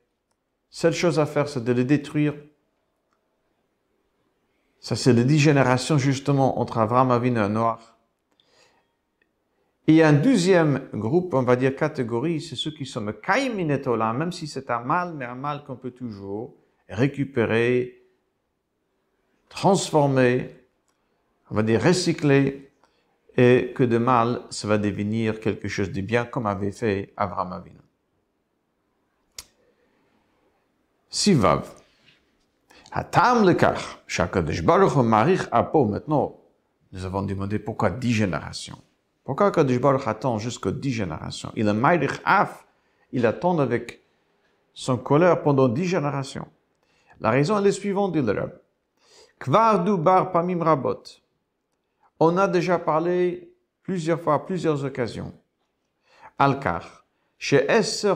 Seule 0.69 0.93
chose 0.93 1.19
à 1.19 1.25
faire, 1.25 1.49
c'est 1.49 1.63
de 1.63 1.73
le 1.73 1.83
détruire. 1.83 2.35
Ça, 4.85 4.95
c'est 4.95 5.13
les 5.13 5.25
dix 5.25 5.39
générations, 5.39 5.97
justement, 5.97 6.59
entre 6.59 6.77
Avram 6.77 7.09
Avinu 7.09 7.39
et 7.39 7.49
y 9.95 10.03
a 10.03 10.09
un 10.09 10.13
deuxième 10.13 10.89
groupe, 10.93 11.33
on 11.33 11.41
va 11.41 11.55
dire 11.55 11.75
catégorie, 11.75 12.39
c'est 12.39 12.55
ceux 12.55 12.69
qui 12.69 12.85
sont 12.85 13.01
et 13.71 13.87
olam, 13.87 14.15
même 14.15 14.31
si 14.31 14.45
c'est 14.45 14.69
un 14.69 14.81
mal, 14.81 15.15
mais 15.15 15.25
un 15.25 15.33
mal 15.33 15.63
qu'on 15.63 15.75
peut 15.75 15.89
toujours 15.89 16.53
récupérer, 16.87 18.03
transformer, 19.49 20.51
on 21.49 21.55
va 21.55 21.63
dire 21.63 21.81
recycler, 21.81 22.69
et 23.35 23.73
que 23.73 23.81
de 23.81 23.97
mal, 23.97 24.43
ça 24.51 24.67
va 24.67 24.77
devenir 24.77 25.39
quelque 25.39 25.67
chose 25.67 25.91
de 25.91 26.01
bien 26.01 26.25
comme 26.25 26.45
avait 26.45 26.71
fait 26.71 27.11
Abraham 27.17 27.53
Avinu. 27.53 27.79
Sivav. 31.09 31.84
Hatam 32.95 33.43
lekach, 33.43 33.97
shakadosh 34.07 34.61
baruch 34.61 34.95
marich 34.95 35.45
apo. 35.51 35.83
Maintenant, 35.83 36.39
nous 36.93 37.03
avons 37.03 37.23
demandé 37.23 37.59
pourquoi 37.59 37.89
dix 37.89 38.13
générations. 38.13 38.77
Pourquoi 39.25 39.51
Kadosh 39.51 39.81
Baruch 39.81 40.07
attend 40.07 40.37
jusqu'aux 40.37 40.71
dix 40.71 40.93
générations? 40.93 41.51
Il 41.57 41.67
est 41.67 41.73
maïrich 41.73 42.21
af, 42.23 42.65
il 43.11 43.25
attend 43.25 43.59
avec 43.59 44.01
son 44.73 44.97
colère 44.97 45.41
pendant 45.41 45.67
dix 45.67 45.85
générations. 45.85 46.47
La 47.19 47.31
raison 47.31 47.57
est 47.57 47.63
la 47.63 47.71
suivante, 47.73 48.13
dit 48.13 48.21
le 48.21 48.31
Rab. 48.31 48.59
Kvar 49.39 49.83
du 49.83 49.97
bar 49.97 50.31
pamim 50.31 50.63
rabot. 50.63 51.03
On 52.19 52.37
a 52.37 52.47
déjà 52.47 52.79
parlé 52.79 53.51
plusieurs 53.83 54.21
fois, 54.21 54.45
plusieurs 54.45 54.85
occasions. 54.85 55.33
Alkar. 56.37 57.03
Chez 57.37 57.69
Esser 57.69 58.13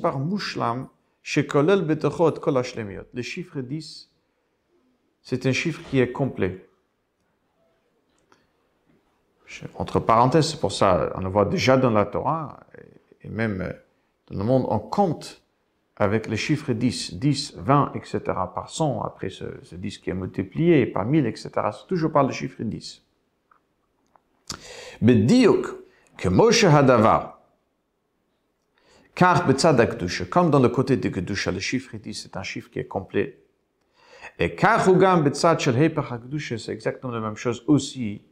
par 0.00 0.20
Mushlam, 0.20 0.88
chez 1.22 1.46
Kolel 1.46 1.82
Betochot 1.82 2.32
Kol 2.32 2.62
Le 3.12 3.22
chiffre 3.22 3.60
10, 3.60 4.09
c'est 5.22 5.46
un 5.46 5.52
chiffre 5.52 5.80
qui 5.90 6.00
est 6.00 6.12
complet. 6.12 6.66
Entre 9.74 9.98
parenthèses, 9.98 10.50
c'est 10.50 10.60
pour 10.60 10.72
ça, 10.72 11.12
on 11.16 11.20
le 11.20 11.28
voit 11.28 11.44
déjà 11.44 11.76
dans 11.76 11.90
la 11.90 12.04
Torah, 12.04 12.60
et 13.22 13.28
même 13.28 13.60
euh, 13.60 13.72
dans 14.30 14.38
le 14.38 14.44
monde, 14.44 14.66
on 14.68 14.78
compte 14.78 15.42
avec 15.96 16.28
le 16.28 16.36
chiffre 16.36 16.72
10, 16.72 17.14
10, 17.14 17.54
20, 17.58 17.92
etc. 17.94 18.20
par 18.54 18.70
100, 18.70 19.02
après 19.02 19.28
ce, 19.28 19.44
ce 19.62 19.74
10 19.74 19.98
qui 19.98 20.10
est 20.10 20.14
multiplié 20.14 20.86
par 20.86 21.04
1000, 21.04 21.26
etc. 21.26 21.50
C'est 21.72 21.86
toujours 21.88 22.12
par 22.12 22.24
le 22.24 22.32
chiffre 22.32 22.62
10. 22.62 23.02
Bediuk, 25.02 25.66
que 26.16 26.28
Moshe 26.28 26.64
Hadavar, 26.64 27.40
car 29.14 29.44
comme 30.30 30.50
dans 30.50 30.60
le 30.60 30.68
côté 30.68 30.96
de 30.96 31.08
Kedusha, 31.08 31.50
le 31.50 31.60
chiffre 31.60 31.96
dit 31.96 32.14
c'est 32.14 32.36
un 32.36 32.42
chiffre 32.42 32.70
qui 32.70 32.78
est 32.78 32.86
complet. 32.86 33.39
Et 34.42 34.54
car 34.54 34.88
Hugam 34.88 35.22
Betzad 35.22 35.60
Shel 35.60 36.58
c'est 36.58 36.72
exactement 36.72 37.12
la 37.12 37.20
même 37.20 37.36
chose 37.36 37.62
aussi 37.66 38.22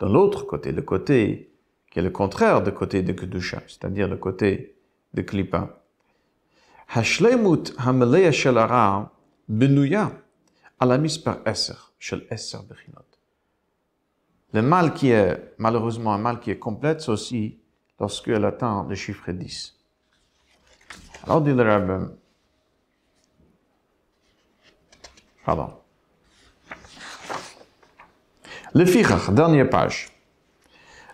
dans 0.00 0.08
l'autre 0.08 0.44
côté, 0.44 0.72
le 0.72 0.82
côté 0.82 1.52
qui 1.88 2.00
est 2.00 2.02
le 2.02 2.10
contraire 2.10 2.62
du 2.62 2.72
côté 2.72 3.02
de 3.02 3.12
Kedusha, 3.12 3.62
c'est-à-dire 3.68 4.08
le 4.08 4.16
côté 4.16 4.74
de 5.14 5.22
Klippa. 5.22 5.80
Hashlemut 6.88 7.74
Hameleya 7.78 8.32
Shel 8.32 8.58
Benuya 9.48 10.10
Alamis 10.80 11.20
par 11.24 11.38
Esser, 11.46 11.92
Shel 11.96 12.26
Esser 12.28 12.58
Bechinot. 12.68 13.06
Le 14.54 14.62
mal 14.62 14.92
qui 14.92 15.10
est, 15.10 15.54
malheureusement, 15.58 16.12
un 16.12 16.18
mal 16.18 16.40
qui 16.40 16.50
est 16.50 16.58
complet, 16.58 16.96
c'est 16.98 17.10
aussi 17.10 17.58
lorsqu'elle 18.00 18.44
atteint 18.44 18.84
le 18.88 18.96
chiffre 18.96 19.30
10. 19.30 19.78
Alors 21.24 21.40
dit 21.40 21.52
le 21.52 21.62
rabbin, 21.62 22.10
pardon. 25.45 25.69
Le 28.73 28.85
fichach, 28.85 29.29
dernière 29.31 29.69
page. 29.69 30.09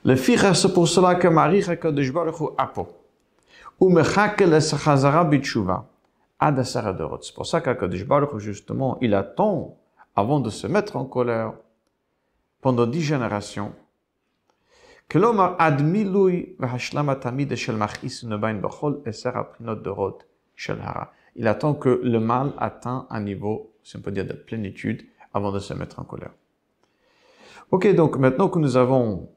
Le 0.04 0.16
fichach, 0.16 0.56
c'est 0.56 0.74
pour 0.74 0.88
cela 0.88 1.16
que 1.16 1.28
Marie 1.28 1.64
HaKadosh 1.64 2.12
Baruch 2.12 2.40
Hu 2.40 2.48
apo. 2.58 2.88
Ou 3.80 3.90
mechake 3.90 4.42
le 4.42 4.60
sachazara 4.60 5.24
bitshuva. 5.24 5.86
Ad 6.40 6.62
C'est 6.64 7.34
pour 7.36 7.46
ça 7.46 7.62
qu'Akadosh 7.62 8.06
Baruch 8.06 8.34
Hu, 8.34 8.40
justement, 8.40 8.98
il 9.00 9.14
attend 9.14 9.78
avant 10.16 10.40
de 10.42 10.50
se 10.50 10.68
mettre 10.68 10.98
en 10.98 11.06
colère 11.06 11.54
pendant 12.62 12.86
dix 12.86 13.02
générations 13.02 13.72
כלומר, 15.12 15.56
עד 15.60 15.82
מילוי 15.82 16.46
והשלמת 16.60 17.22
תמיד 17.22 17.58
של 17.58 17.76
מכעיס 17.76 18.24
נבין 18.24 18.62
בכל 18.62 18.94
עשר 19.06 19.30
הבחינות 19.38 19.84
דורות 19.84 20.24
של 20.56 20.82
הרע. 20.82 21.04
Il 21.36 21.48
attend 21.48 21.74
que 21.74 22.00
le 22.04 22.20
mal 22.20 22.54
atteint 22.58 23.08
un 23.10 23.22
niveau, 23.22 23.72
si 23.89 23.97
on 23.97 24.01
peut 24.01 24.11
dire, 24.11 24.27
de 24.27 24.35
plénitude 24.35 25.03
avant 25.33 25.51
de 25.51 25.59
se 25.59 25.73
mettre 25.73 25.99
en 25.99 26.05
colère. 26.05 26.33
Ok, 27.71 27.95
donc 27.95 28.19
maintenant 28.19 28.51
que 28.51 28.59
nous 28.59 28.77
avons 28.77 29.31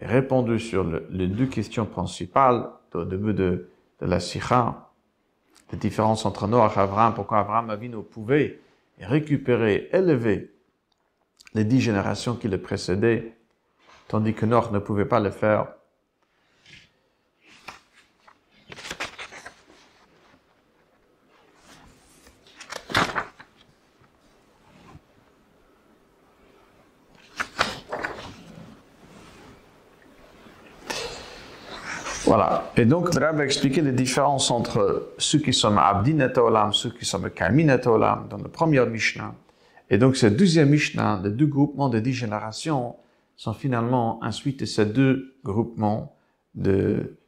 répondu 0.00 0.58
sur 0.58 0.82
le, 0.82 1.06
les 1.10 1.28
deux 1.28 1.46
questions 1.46 1.86
principales 1.86 2.68
au 2.94 3.04
début 3.04 3.32
de, 3.32 3.68
la 4.00 4.18
Sikha, 4.18 4.90
la 5.70 5.78
différence 5.78 6.26
entre 6.26 6.48
Noah 6.48 6.72
et 6.74 6.78
Abraham, 6.80 7.14
pourquoi 7.14 7.38
Abraham 7.38 7.70
Avinu 7.70 8.02
pouvait 8.02 8.58
récupérer, 8.98 9.88
élever 9.92 10.50
les 11.54 11.64
dix 11.64 11.80
générations 11.80 12.34
qui 12.34 12.48
le 12.48 12.60
précédaient 12.60 13.36
tandis 14.08 14.34
que 14.34 14.44
Noach 14.44 14.72
ne 14.72 14.80
pouvait 14.80 15.04
pas 15.04 15.20
le 15.20 15.30
faire. 15.30 15.68
Voilà. 32.32 32.72
Et 32.78 32.86
donc, 32.86 33.14
le 33.14 33.20
va 33.20 33.44
expliquer 33.44 33.82
les 33.82 33.92
différences 33.92 34.50
entre 34.50 35.12
ceux 35.18 35.38
qui 35.38 35.52
sont 35.52 35.76
Abdin 35.76 36.30
Olam, 36.34 36.72
ceux 36.72 36.88
qui 36.88 37.04
sont 37.04 37.20
Kamin 37.28 37.78
Olam, 37.84 38.26
dans 38.30 38.38
le 38.38 38.48
premier 38.48 38.86
Mishnah. 38.86 39.34
Et 39.90 39.98
donc, 39.98 40.16
ce 40.16 40.28
deuxième 40.28 40.70
Mishnah, 40.70 41.20
les 41.22 41.28
deux 41.28 41.44
groupements 41.44 41.90
de 41.90 41.98
dix 41.98 42.14
générations, 42.14 42.96
sont 43.36 43.52
finalement 43.52 44.18
ensuite 44.24 44.64
ces 44.64 44.86
deux 44.86 45.34
groupements 45.44 46.16
de, 46.54 47.18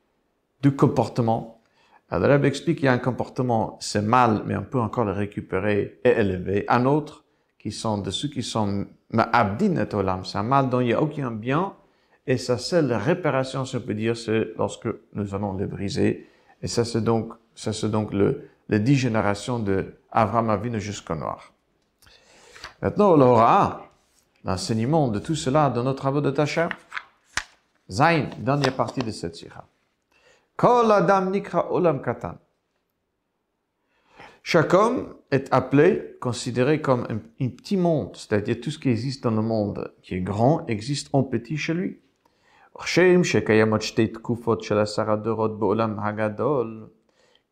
de 0.62 0.70
comportements. 0.70 1.60
Alors, 2.08 2.38
le 2.38 2.46
explique 2.46 2.78
qu'il 2.78 2.86
y 2.86 2.88
a 2.88 2.94
un 2.94 2.96
comportement, 2.96 3.76
c'est 3.82 4.00
mal, 4.00 4.40
mais 4.46 4.56
on 4.56 4.64
peut 4.64 4.80
encore 4.80 5.04
le 5.04 5.12
récupérer 5.12 6.00
et 6.02 6.12
élever. 6.12 6.64
Un 6.68 6.86
autre, 6.86 7.24
qui 7.58 7.72
sont 7.72 7.98
de 7.98 8.10
ceux 8.10 8.28
qui 8.28 8.42
sont 8.42 8.86
ma'abdin 9.10 9.76
et 9.76 9.94
olam, 9.94 10.24
c'est 10.24 10.38
un 10.38 10.44
mal 10.44 10.70
dont 10.70 10.80
il 10.80 10.86
n'y 10.86 10.94
a 10.94 11.02
aucun 11.02 11.30
bien, 11.30 11.74
et 12.26 12.38
sa 12.38 12.56
seule 12.58 12.92
réparation, 12.92 13.64
si 13.64 13.76
on 13.76 13.80
peut 13.80 13.94
dire, 13.94 14.16
c'est 14.16 14.54
lorsque 14.56 14.88
nous 15.12 15.34
allons 15.34 15.52
le 15.52 15.66
briser. 15.66 16.28
Et 16.62 16.68
ça, 16.68 16.84
c'est 16.84 17.02
donc, 17.02 17.32
ça, 17.54 17.72
c'est 17.72 17.90
donc 17.90 18.12
le, 18.12 18.48
les 18.68 18.80
dix 18.80 18.96
générations 18.96 19.58
de 19.58 19.94
Avram 20.10 20.48
Avinu 20.48 20.80
jusqu'au 20.80 21.14
noir. 21.14 21.52
Maintenant, 22.80 23.12
on 23.12 23.20
aura 23.20 23.90
l'enseignement 24.44 25.08
de 25.08 25.18
tout 25.18 25.34
cela 25.34 25.68
dans 25.68 25.82
nos 25.82 25.92
travaux 25.92 26.20
de 26.20 26.30
Tacha. 26.30 26.68
Zain, 27.90 28.30
dernière 28.38 28.74
partie 28.74 29.00
de 29.00 29.10
cette 29.10 29.37
sira. 29.37 29.66
Kol 30.56 30.90
Adam 30.90 31.30
Nikra 31.30 31.70
Olam 31.72 32.00
Katan. 32.00 32.37
Chaque 34.42 34.74
homme 34.74 35.14
est 35.30 35.52
appelé, 35.52 36.16
considéré 36.20 36.80
comme 36.80 37.06
un, 37.08 37.48
petit 37.48 37.76
monde, 37.76 38.14
c'est-à-dire 38.14 38.60
tout 38.60 38.70
ce 38.70 38.78
qui 38.78 38.90
existe 38.90 39.24
dans 39.24 39.30
le 39.30 39.42
monde 39.42 39.92
qui 40.02 40.14
est 40.14 40.20
grand 40.20 40.66
existe 40.66 41.08
en 41.12 41.22
petit 41.22 41.56
chez 41.56 41.72
lui. 41.72 42.00
שקיימות 43.23 43.82
שתי 43.82 44.08
תקופות 44.08 44.63
של 44.63 44.77
עשרה 44.77 45.15
דורות 45.15 45.60
בעולם 45.60 45.99
הגדול, 45.99 46.88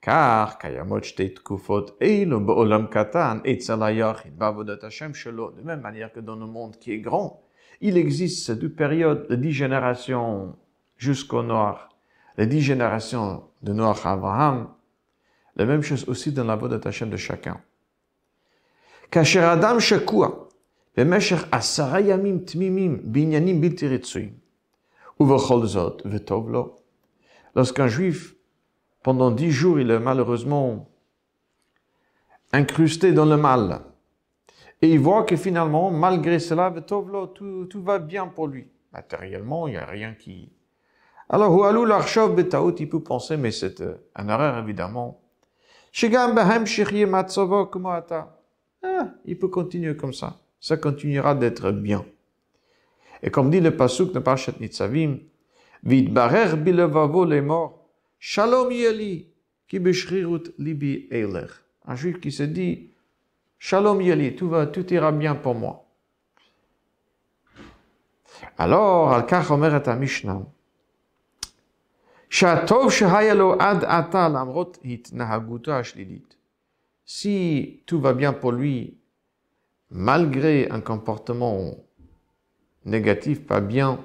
car 0.06 0.60
קיימות 0.60 1.04
שתי 1.04 1.30
תקופות 1.30 1.98
אלו 2.02 2.46
בעולם 2.46 2.86
קטן, 2.88 3.40
אצל 3.54 3.84
היחיד 3.84 4.40
בעבודת 4.40 4.84
השם 4.84 5.14
שלו, 5.14 5.52
de 5.58 5.62
même 5.68 5.82
manière 5.82 6.12
que 6.14 6.20
dans 6.20 6.36
le 6.36 6.46
monde 6.46 6.76
qui 6.80 6.92
est 6.92 7.04
grand, 7.10 7.42
il 7.82 7.98
existe 7.98 8.46
ces 8.46 8.56
deux 8.56 8.70
périodes, 8.70 9.26
les 9.30 9.38
dix 9.38 9.52
générations 9.52 10.56
jusqu'au 10.98 11.44
noir, 11.44 11.90
les 12.38 12.48
dix 12.48 12.62
générations 12.62 13.44
de 13.64 13.74
Noach 13.74 14.06
à 14.06 14.14
Abraham, 14.14 14.70
la 15.56 15.66
même 15.66 15.82
chose 15.82 16.08
aussi 16.08 16.32
dans 16.32 16.44
la 16.44 16.56
voie 16.56 16.70
Hashem 16.86 17.10
de 17.10 17.18
chacun. 17.18 17.58
כאשר 19.12 19.54
אדם 19.54 19.80
שקוע 19.80 20.30
במשך 20.98 21.46
עשרה 21.52 22.00
ימים 22.00 22.40
תמימים 22.40 23.00
בעניינים 23.04 23.62
בלתי 23.62 23.88
רצויים, 23.88 24.41
lorsqu'un 27.55 27.89
juif 27.89 28.35
pendant 29.03 29.31
dix 29.31 29.51
jours, 29.51 29.81
il 29.81 29.91
est 29.91 29.99
malheureusement 29.99 30.89
incrusté 32.53 33.13
dans 33.13 33.27
le 33.27 33.37
mal. 33.37 33.81
Et 34.81 34.91
il 34.93 35.01
voit 35.01 35.25
que 35.25 35.37
finalement, 35.37 35.91
malgré 35.91 36.39
cela, 36.39 36.73
tout, 36.87 37.67
tout 37.69 37.83
va 37.83 37.99
bien 37.99 38.27
pour 38.27 38.49
lui. 38.49 38.69
Matériellement, 38.93 39.69
il 39.69 39.73
n'y 39.73 39.77
a 39.77 39.87
rien 39.87 40.15
qui... 40.15 40.53
Alors, 41.29 41.53
il 42.79 42.89
peut 42.89 43.03
penser, 43.03 43.37
mais 43.37 43.53
c'est 43.53 43.81
euh, 43.81 43.95
un 44.15 44.29
erreur 44.29 44.59
évidemment. 44.59 45.23
Ah, 48.83 49.09
il 49.25 49.39
peut 49.39 49.49
continuer 49.49 49.97
comme 49.97 50.13
ça. 50.13 50.37
Ça 50.61 50.77
continuera 50.77 51.35
d'être 51.35 51.71
bien. 51.71 52.05
Et 53.22 53.32
comme 53.32 53.50
dit 53.50 53.60
le 53.60 53.76
pasuk 53.76 54.14
de 54.14 54.20
Parashat 54.20 54.54
Nitzavim, 54.60 55.20
Vidbarer 55.84 56.56
bilevavo 56.58 57.26
les 57.26 57.42
morts, 57.42 57.88
Shalom 58.20 58.72
Yeli, 58.72 59.30
qui 59.68 59.80
libi 59.80 61.08
eiler. 61.12 61.48
Un 61.86 61.96
juif 61.96 62.20
qui 62.20 62.32
se 62.32 62.44
dit, 62.44 62.92
Shalom 63.60 64.02
Yeli, 64.02 64.36
tout 64.36 64.50
va, 64.50 64.68
tout 64.68 64.92
ira 64.94 65.12
bien 65.12 65.36
pour 65.36 65.56
moi. 65.56 65.84
Alors, 68.58 69.14
al 69.14 69.24
כך 69.28 69.52
אומרת 69.52 69.88
המשנה, 69.88 70.38
שהטוב 72.30 72.92
שהיה 72.92 73.34
לו 73.34 73.54
עד 73.60 73.84
עתה 73.84 74.30
למרות 74.30 74.78
התנהגותו 74.86 75.72
השלילית. 75.72 76.38
Si 77.08 77.84
tout 77.86 78.02
va 78.02 78.12
bien 78.12 78.34
pour 78.34 78.52
lui, 78.52 78.98
malgré 79.90 80.68
un 80.70 80.82
comportement 80.82 81.58
négatif, 82.85 83.47
pas 83.47 83.61
bien. 83.61 83.99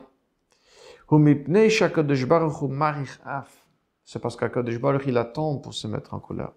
C'est 4.04 4.20
parce 4.20 4.36
qu'Akadosh 4.36 4.80
Baruch 4.80 5.04
il 5.08 5.18
attend 5.18 5.58
pour 5.58 5.74
se 5.74 5.88
mettre 5.88 6.13
en 6.13 6.20
colère. 6.20 6.52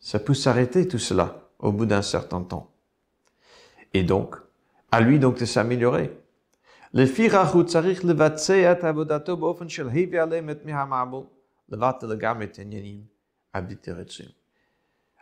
Ça 0.00 0.18
peut 0.18 0.34
s'arrêter 0.34 0.88
tout 0.88 0.98
cela 0.98 1.48
au 1.58 1.72
bout 1.72 1.86
d'un 1.86 2.02
certain 2.02 2.42
temps. 2.42 2.72
Et 3.92 4.02
donc, 4.02 4.36
à 4.90 5.00
lui 5.00 5.18
donc 5.18 5.38
de 5.38 5.44
s'améliorer. 5.44 6.10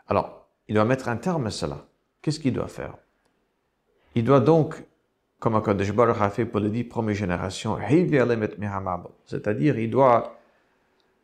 Alors, 0.08 0.48
il 0.68 0.74
doit 0.74 0.84
mettre 0.84 1.08
un 1.08 1.16
terme 1.16 1.46
à 1.46 1.50
cela. 1.50 1.86
Qu'est-ce 2.22 2.40
qu'il 2.40 2.54
doit 2.54 2.68
faire? 2.68 2.94
Il 4.14 4.24
doit 4.24 4.40
donc 4.40 4.84
comme 5.42 5.56
Akadosh 5.56 5.92
Baruch 5.92 6.20
a 6.20 6.30
fait 6.30 6.46
pour 6.46 6.60
les 6.60 6.70
dix 6.70 6.84
premières 6.84 7.16
générations, 7.16 7.76
c'est-à-dire 9.26 9.76
il 9.76 9.90
doit 9.90 10.38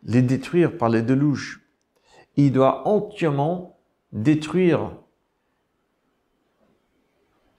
les 0.03 0.23
détruire 0.23 0.77
par 0.77 0.89
les 0.89 1.03
déluges. 1.03 1.65
Il 2.37 2.51
doit 2.51 2.89
entièrement 2.89 3.79
détruire 4.11 4.91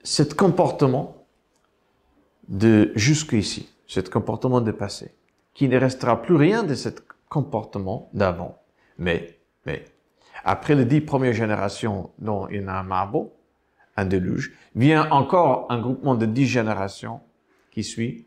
cet 0.02 0.34
comportement 0.34 1.26
de 2.48 2.92
jusqu'ici, 2.94 3.72
ce 3.86 4.00
comportement 4.00 4.60
dépassé, 4.60 5.14
qui 5.54 5.66
ne 5.66 5.78
restera 5.78 6.20
plus 6.20 6.36
rien 6.36 6.62
de 6.62 6.74
ce 6.74 6.90
comportement 7.30 8.10
d'avant. 8.12 8.60
Mais, 8.98 9.38
mais, 9.64 9.86
après 10.44 10.74
les 10.74 10.84
dix 10.84 11.00
premières 11.00 11.32
générations 11.32 12.10
dont 12.18 12.48
il 12.48 12.62
y 12.62 12.64
en 12.64 12.68
a 12.68 12.72
un 12.74 12.82
marbre, 12.82 13.30
un 13.96 14.04
déluge, 14.04 14.52
vient 14.74 15.10
encore 15.10 15.66
un 15.70 15.80
groupement 15.80 16.14
de 16.14 16.26
dix 16.26 16.46
générations 16.46 17.20
qui 17.70 17.84
suit. 17.84 18.26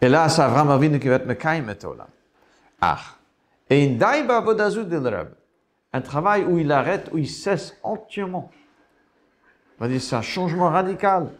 Et 0.00 0.08
là, 0.08 0.28
c'est 0.28 0.42
Avram 0.42 0.70
Avinu 0.70 0.98
qui 0.98 1.08
va 1.08 1.16
être 1.16 1.26
Mekaim 1.26 1.66
et 1.68 1.84
Olam. 1.84 2.08
Ah. 2.80 2.98
Et 3.70 3.88
in 3.88 3.96
Daïba 3.96 4.44
un 5.94 6.00
travail 6.00 6.44
où 6.44 6.58
il 6.58 6.72
arrête, 6.72 7.08
où 7.12 7.18
il 7.18 7.28
cesse 7.28 7.78
entièrement. 7.84 8.50
On 9.78 9.84
va 9.84 9.88
dire 9.88 10.02
c'est 10.02 10.16
un 10.16 10.22
changement 10.22 10.68
radical. 10.68 11.30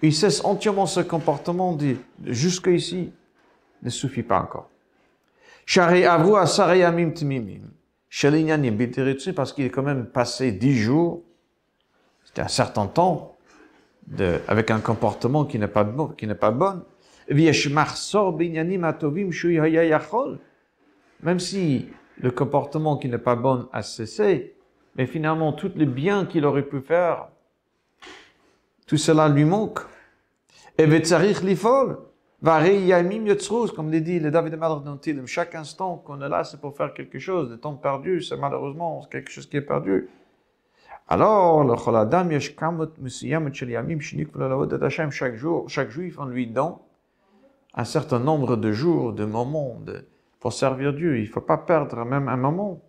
il 0.00 0.14
cesse 0.14 0.42
entièrement 0.44 0.86
ce 0.86 1.00
comportement 1.00 1.74
dit 1.74 1.98
jusqu'ici 2.24 3.12
ne 3.82 3.90
suffit 3.90 4.22
pas 4.22 4.40
encore. 4.40 4.71
Parce 9.32 9.52
qu'il 9.52 9.64
est 9.64 9.70
quand 9.70 9.82
même 9.82 10.06
passé 10.06 10.52
dix 10.52 10.76
jours, 10.76 11.22
c'était 12.24 12.42
un 12.42 12.48
certain 12.48 12.86
temps, 12.86 13.36
de, 14.06 14.40
avec 14.48 14.70
un 14.70 14.80
comportement 14.80 15.44
qui 15.44 15.58
n'est 15.58 15.68
pas 15.68 15.84
bon, 15.84 16.08
qui 16.08 16.26
n'est 16.26 16.34
pas 16.34 16.50
bon. 16.50 16.82
Même 21.22 21.38
si 21.38 21.88
le 22.18 22.30
comportement 22.30 22.96
qui 22.96 23.08
n'est 23.08 23.18
pas 23.18 23.36
bon 23.36 23.68
a 23.72 23.82
cessé, 23.82 24.54
mais 24.96 25.06
finalement, 25.06 25.52
tout 25.52 25.72
le 25.74 25.86
bien 25.86 26.26
qu'il 26.26 26.44
aurait 26.44 26.66
pu 26.66 26.80
faire, 26.80 27.28
tout 28.86 28.96
cela 28.98 29.28
lui 29.28 29.44
manque. 29.44 29.80
Et 30.76 30.86
comme 32.44 33.90
le 33.92 34.00
dit 34.00 34.18
le 34.18 34.30
David 34.32 34.56
Malach 34.56 34.82
chaque 35.26 35.54
instant 35.54 35.96
qu'on 35.98 36.20
est 36.20 36.28
là, 36.28 36.42
c'est 36.42 36.60
pour 36.60 36.76
faire 36.76 36.92
quelque 36.92 37.20
chose. 37.20 37.50
Le 37.50 37.56
temps 37.56 37.74
perdu, 37.74 38.20
c'est 38.20 38.36
malheureusement 38.36 39.06
quelque 39.10 39.30
chose 39.30 39.46
qui 39.46 39.58
est 39.58 39.62
perdu. 39.62 40.08
Alors, 41.06 41.62
le 41.62 41.76
Choladam, 41.76 42.30
chaque 45.10 45.36
jour, 45.36 45.68
chaque 45.68 45.90
juif, 45.90 46.18
on 46.18 46.24
lui 46.24 46.48
donne 46.48 46.74
un 47.74 47.84
certain 47.84 48.18
nombre 48.18 48.56
de 48.56 48.72
jours, 48.72 49.12
de 49.12 49.24
moments 49.24 49.78
pour 50.40 50.52
servir 50.52 50.92
Dieu. 50.94 51.18
Il 51.18 51.22
ne 51.22 51.28
faut 51.28 51.40
pas 51.40 51.58
perdre 51.58 52.04
même 52.04 52.28
un 52.28 52.36
moment. 52.36 52.82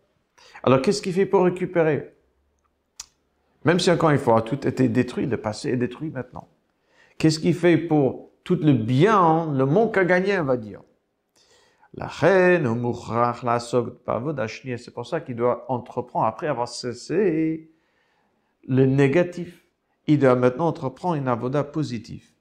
Alors, 0.64 0.82
qu'est-ce 0.82 1.02
qu'il 1.02 1.14
fait 1.14 1.28
pour 1.28 1.44
récupérer? 1.44 2.16
Même 3.66 3.80
si 3.80 3.92
encore 3.92 4.10
une 4.10 4.18
fois, 4.18 4.42
tout 4.42 4.68
était 4.68 4.90
détruit, 4.90 5.28
le 5.28 5.38
passé 5.38 5.70
est 5.70 5.78
détruit 5.78 6.10
maintenant. 6.10 6.48
Qu'est-ce 7.20 7.40
qu'il 7.40 7.54
fait 7.54 7.78
pour 7.78 8.33
tout 8.44 8.56
le 8.56 8.74
bien, 8.74 9.52
le 9.54 9.66
manque 9.66 9.98
à 9.98 10.06
gagner, 10.06 10.38
on 10.40 10.46
va 10.46 10.58
dire 10.58 10.82
la 11.96 12.08
reine, 12.08 12.68
c'est 14.78 14.94
pour 14.94 15.06
ça 15.06 15.22
qu'il 15.22 15.36
doit 15.36 15.66
entreprendre, 15.70 16.26
après 16.26 16.48
avoir 16.48 16.68
cessé 16.68 17.70
le 18.68 18.86
négatif, 18.86 19.64
il 20.08 20.20
doit 20.20 20.36
maintenant 20.36 20.68
entreprendre 20.68 21.16
une 21.16 21.28
avoda 21.28 21.64
positive. 21.64 22.32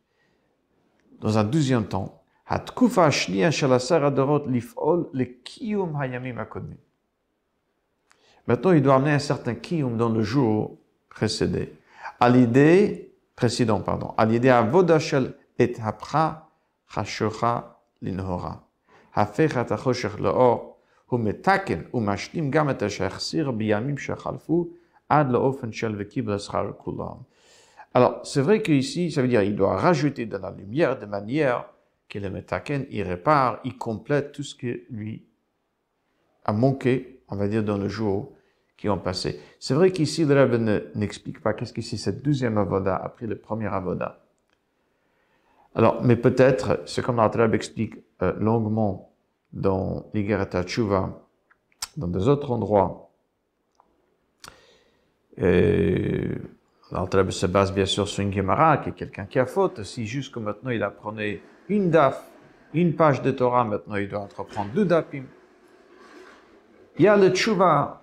Dans 1.20 1.38
un 1.38 1.44
deuxième 1.44 1.84
temps, 1.84 2.22
Maintenant, 8.46 8.72
il 8.72 8.82
doit 8.82 8.94
amener 8.94 9.12
un 9.12 9.18
certain 9.18 9.54
kiyum 9.54 9.96
dans 9.96 10.08
le 10.08 10.22
jour 10.22 10.78
précédé. 11.08 11.72
À 12.18 12.28
l'idée, 12.28 13.14
précédent, 13.36 13.80
pardon. 13.80 14.14
À 14.16 14.24
l'idée 14.24 14.48
avoda 14.48 14.98
shel 14.98 15.34
et 15.58 15.73
hapcha 15.80 16.47
chashocha 16.91 17.75
linhora. 18.01 18.63
Hafechat 19.15 19.69
achoshech 19.71 20.19
leor, 20.19 20.75
hu 21.10 21.17
metaken, 21.17 21.88
hu 21.91 21.99
mashlim 21.99 22.51
gam 22.51 22.69
et 22.69 22.84
השהחסיר 22.84 23.51
בימים 23.51 23.97
שחלפו 23.97 24.67
עד 25.10 25.32
לאופן 25.32 25.71
של 25.71 25.95
וקיבל 25.97 26.38
שכר 26.38 26.71
כולם. 26.77 27.17
Alors, 27.93 28.19
c'est 28.23 28.41
vrai 28.41 28.62
qu'ici, 28.62 29.12
ça 29.12 29.21
veut 29.21 29.27
dire 29.27 29.41
il 29.41 29.56
doit 29.56 29.75
rajouter 29.75 30.25
de 30.25 30.38
la 30.38 30.51
lumière 30.51 30.99
de 30.99 31.06
manière 31.06 31.65
que 32.08 32.19
le 32.19 32.30
metaken, 32.30 32.86
il 32.91 33.01
répare, 33.03 33.60
il 33.63 33.77
complète 33.77 34.34
tout 34.34 34.43
ce 34.43 34.56
qui 34.56 34.84
lui 34.89 35.25
a 36.45 36.53
manqué, 36.53 37.21
on 37.27 37.36
va 37.36 37.47
dire, 37.47 37.63
dans 37.63 37.77
le 37.77 37.88
jour 37.88 38.34
qui 38.77 38.88
ont 38.88 38.99
passé. 38.99 39.39
C'est 39.60 39.73
vrai 39.73 39.91
qu'ici, 39.91 40.25
le 40.25 40.39
Rebbe 40.39 40.62
n'explique 40.95 41.41
pas 41.41 41.53
qu'est-ce 41.53 41.73
que 41.73 41.82
c'est 41.82 41.97
cette 41.97 42.21
deuxième 42.21 42.58
avoda 42.58 42.95
après 42.95 43.25
le 43.25 43.38
premier 43.38 43.67
avoda. 43.67 44.20
Alors, 45.74 46.02
mais 46.02 46.16
peut-être, 46.16 46.80
c'est 46.87 47.02
comme 47.02 47.16
l'Altreb 47.16 47.54
explique 47.54 47.94
euh, 48.22 48.32
longuement 48.38 49.14
dans 49.52 50.11
l'Igarata 50.14 50.64
Tshuva, 50.64 51.26
dans 51.96 52.08
des 52.08 52.28
autres 52.28 52.50
endroits. 52.50 53.11
L'Altreb 56.92 57.30
se 57.30 57.46
base 57.46 57.72
bien 57.72 57.87
sûr 57.87 58.06
sur 58.06 58.22
une 58.22 58.32
Gemara, 58.32 58.76
qui 58.76 58.90
est 58.90 58.92
quelqu'un 58.92 59.24
qui 59.24 59.38
a 59.38 59.46
faute. 59.46 59.82
Si 59.82 60.06
jusque 60.06 60.37
maintenant 60.37 60.70
il 60.70 60.82
apprenait 60.82 61.40
une 61.68 61.90
daf, 61.90 62.28
une 62.74 62.94
page 62.94 63.22
de 63.22 63.30
Torah, 63.30 63.64
maintenant 63.64 63.96
il 63.96 64.08
doit 64.08 64.20
entreprendre 64.20 64.70
deux 64.72 64.85
dapim. 64.85 65.24
Il 66.98 67.04
y 67.04 67.08
a 67.08 67.16
le 67.16 67.30
Tshuva, 67.30 68.02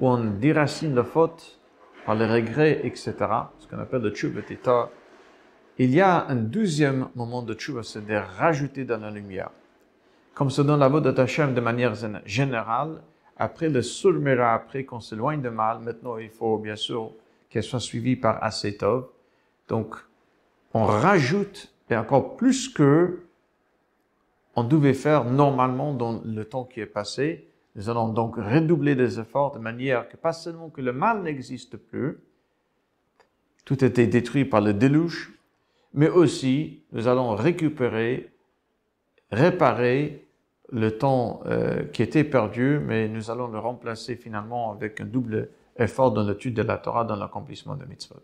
où 0.00 0.08
on 0.08 0.24
déracine 0.24 0.94
la 0.94 1.04
faute 1.04 1.60
par 2.06 2.14
les 2.14 2.26
regrets, 2.26 2.80
etc. 2.86 3.14
Ce 3.58 3.68
qu'on 3.68 3.78
appelle 3.78 4.00
le 4.00 4.10
Tshuva 4.10 4.40
Tita 4.40 4.88
il 5.84 5.94
y 5.94 6.00
a 6.02 6.26
un 6.28 6.36
deuxième 6.36 7.08
moment 7.14 7.42
de 7.42 7.54
tshuva, 7.54 7.82
c'est 7.82 8.06
de 8.06 8.14
rajouter 8.14 8.84
dans 8.84 8.98
la 8.98 9.10
lumière. 9.10 9.50
Comme 10.34 10.50
ce 10.50 10.60
donne 10.60 10.80
la 10.80 10.88
voix 10.88 11.00
de 11.00 11.10
Tachem 11.10 11.54
de 11.54 11.60
manière 11.62 11.94
générale, 12.26 13.00
après 13.38 13.70
le 13.70 13.80
surmera, 13.80 14.52
après 14.52 14.84
qu'on 14.84 15.00
s'éloigne 15.00 15.40
de 15.40 15.48
mal, 15.48 15.78
maintenant 15.80 16.18
il 16.18 16.28
faut 16.28 16.58
bien 16.58 16.76
sûr 16.76 17.12
qu'elle 17.48 17.62
soit 17.62 17.80
suivie 17.80 18.16
par 18.16 18.44
Asetov. 18.44 19.06
Donc, 19.68 19.96
on 20.74 20.84
rajoute, 20.84 21.72
et 21.88 21.96
encore 21.96 22.36
plus 22.36 22.68
que 22.68 23.22
on 24.56 24.64
devait 24.64 24.92
faire 24.92 25.24
normalement 25.24 25.94
dans 25.94 26.20
le 26.22 26.44
temps 26.44 26.64
qui 26.64 26.80
est 26.80 26.86
passé. 26.86 27.48
Nous 27.74 27.88
allons 27.88 28.08
donc 28.08 28.36
redoubler 28.36 28.94
des 28.94 29.18
efforts 29.18 29.52
de 29.52 29.58
manière 29.58 30.10
que 30.10 30.18
pas 30.18 30.34
seulement 30.34 30.68
que 30.68 30.82
le 30.82 30.92
mal 30.92 31.22
n'existe 31.22 31.78
plus, 31.78 32.18
tout 33.64 33.82
était 33.82 34.06
détruit 34.06 34.44
par 34.44 34.60
le 34.60 34.74
déluge, 34.74 35.39
mais 35.94 36.08
aussi 36.08 36.82
nous 36.92 37.08
allons 37.08 37.34
récupérer, 37.34 38.32
réparer 39.30 40.26
le 40.72 40.96
temps 40.96 41.40
euh, 41.46 41.84
qui 41.84 42.02
était 42.02 42.24
perdu, 42.24 42.78
mais 42.78 43.08
nous 43.08 43.30
allons 43.30 43.48
le 43.48 43.58
remplacer 43.58 44.16
finalement 44.16 44.72
avec 44.72 45.00
un 45.00 45.06
double 45.06 45.50
effort 45.76 46.12
dans 46.12 46.22
l'étude 46.22 46.54
de 46.54 46.62
la 46.62 46.78
Torah, 46.78 47.04
dans 47.04 47.16
l'accomplissement 47.16 47.74
de 47.74 47.84
mitzvot. 47.86 48.22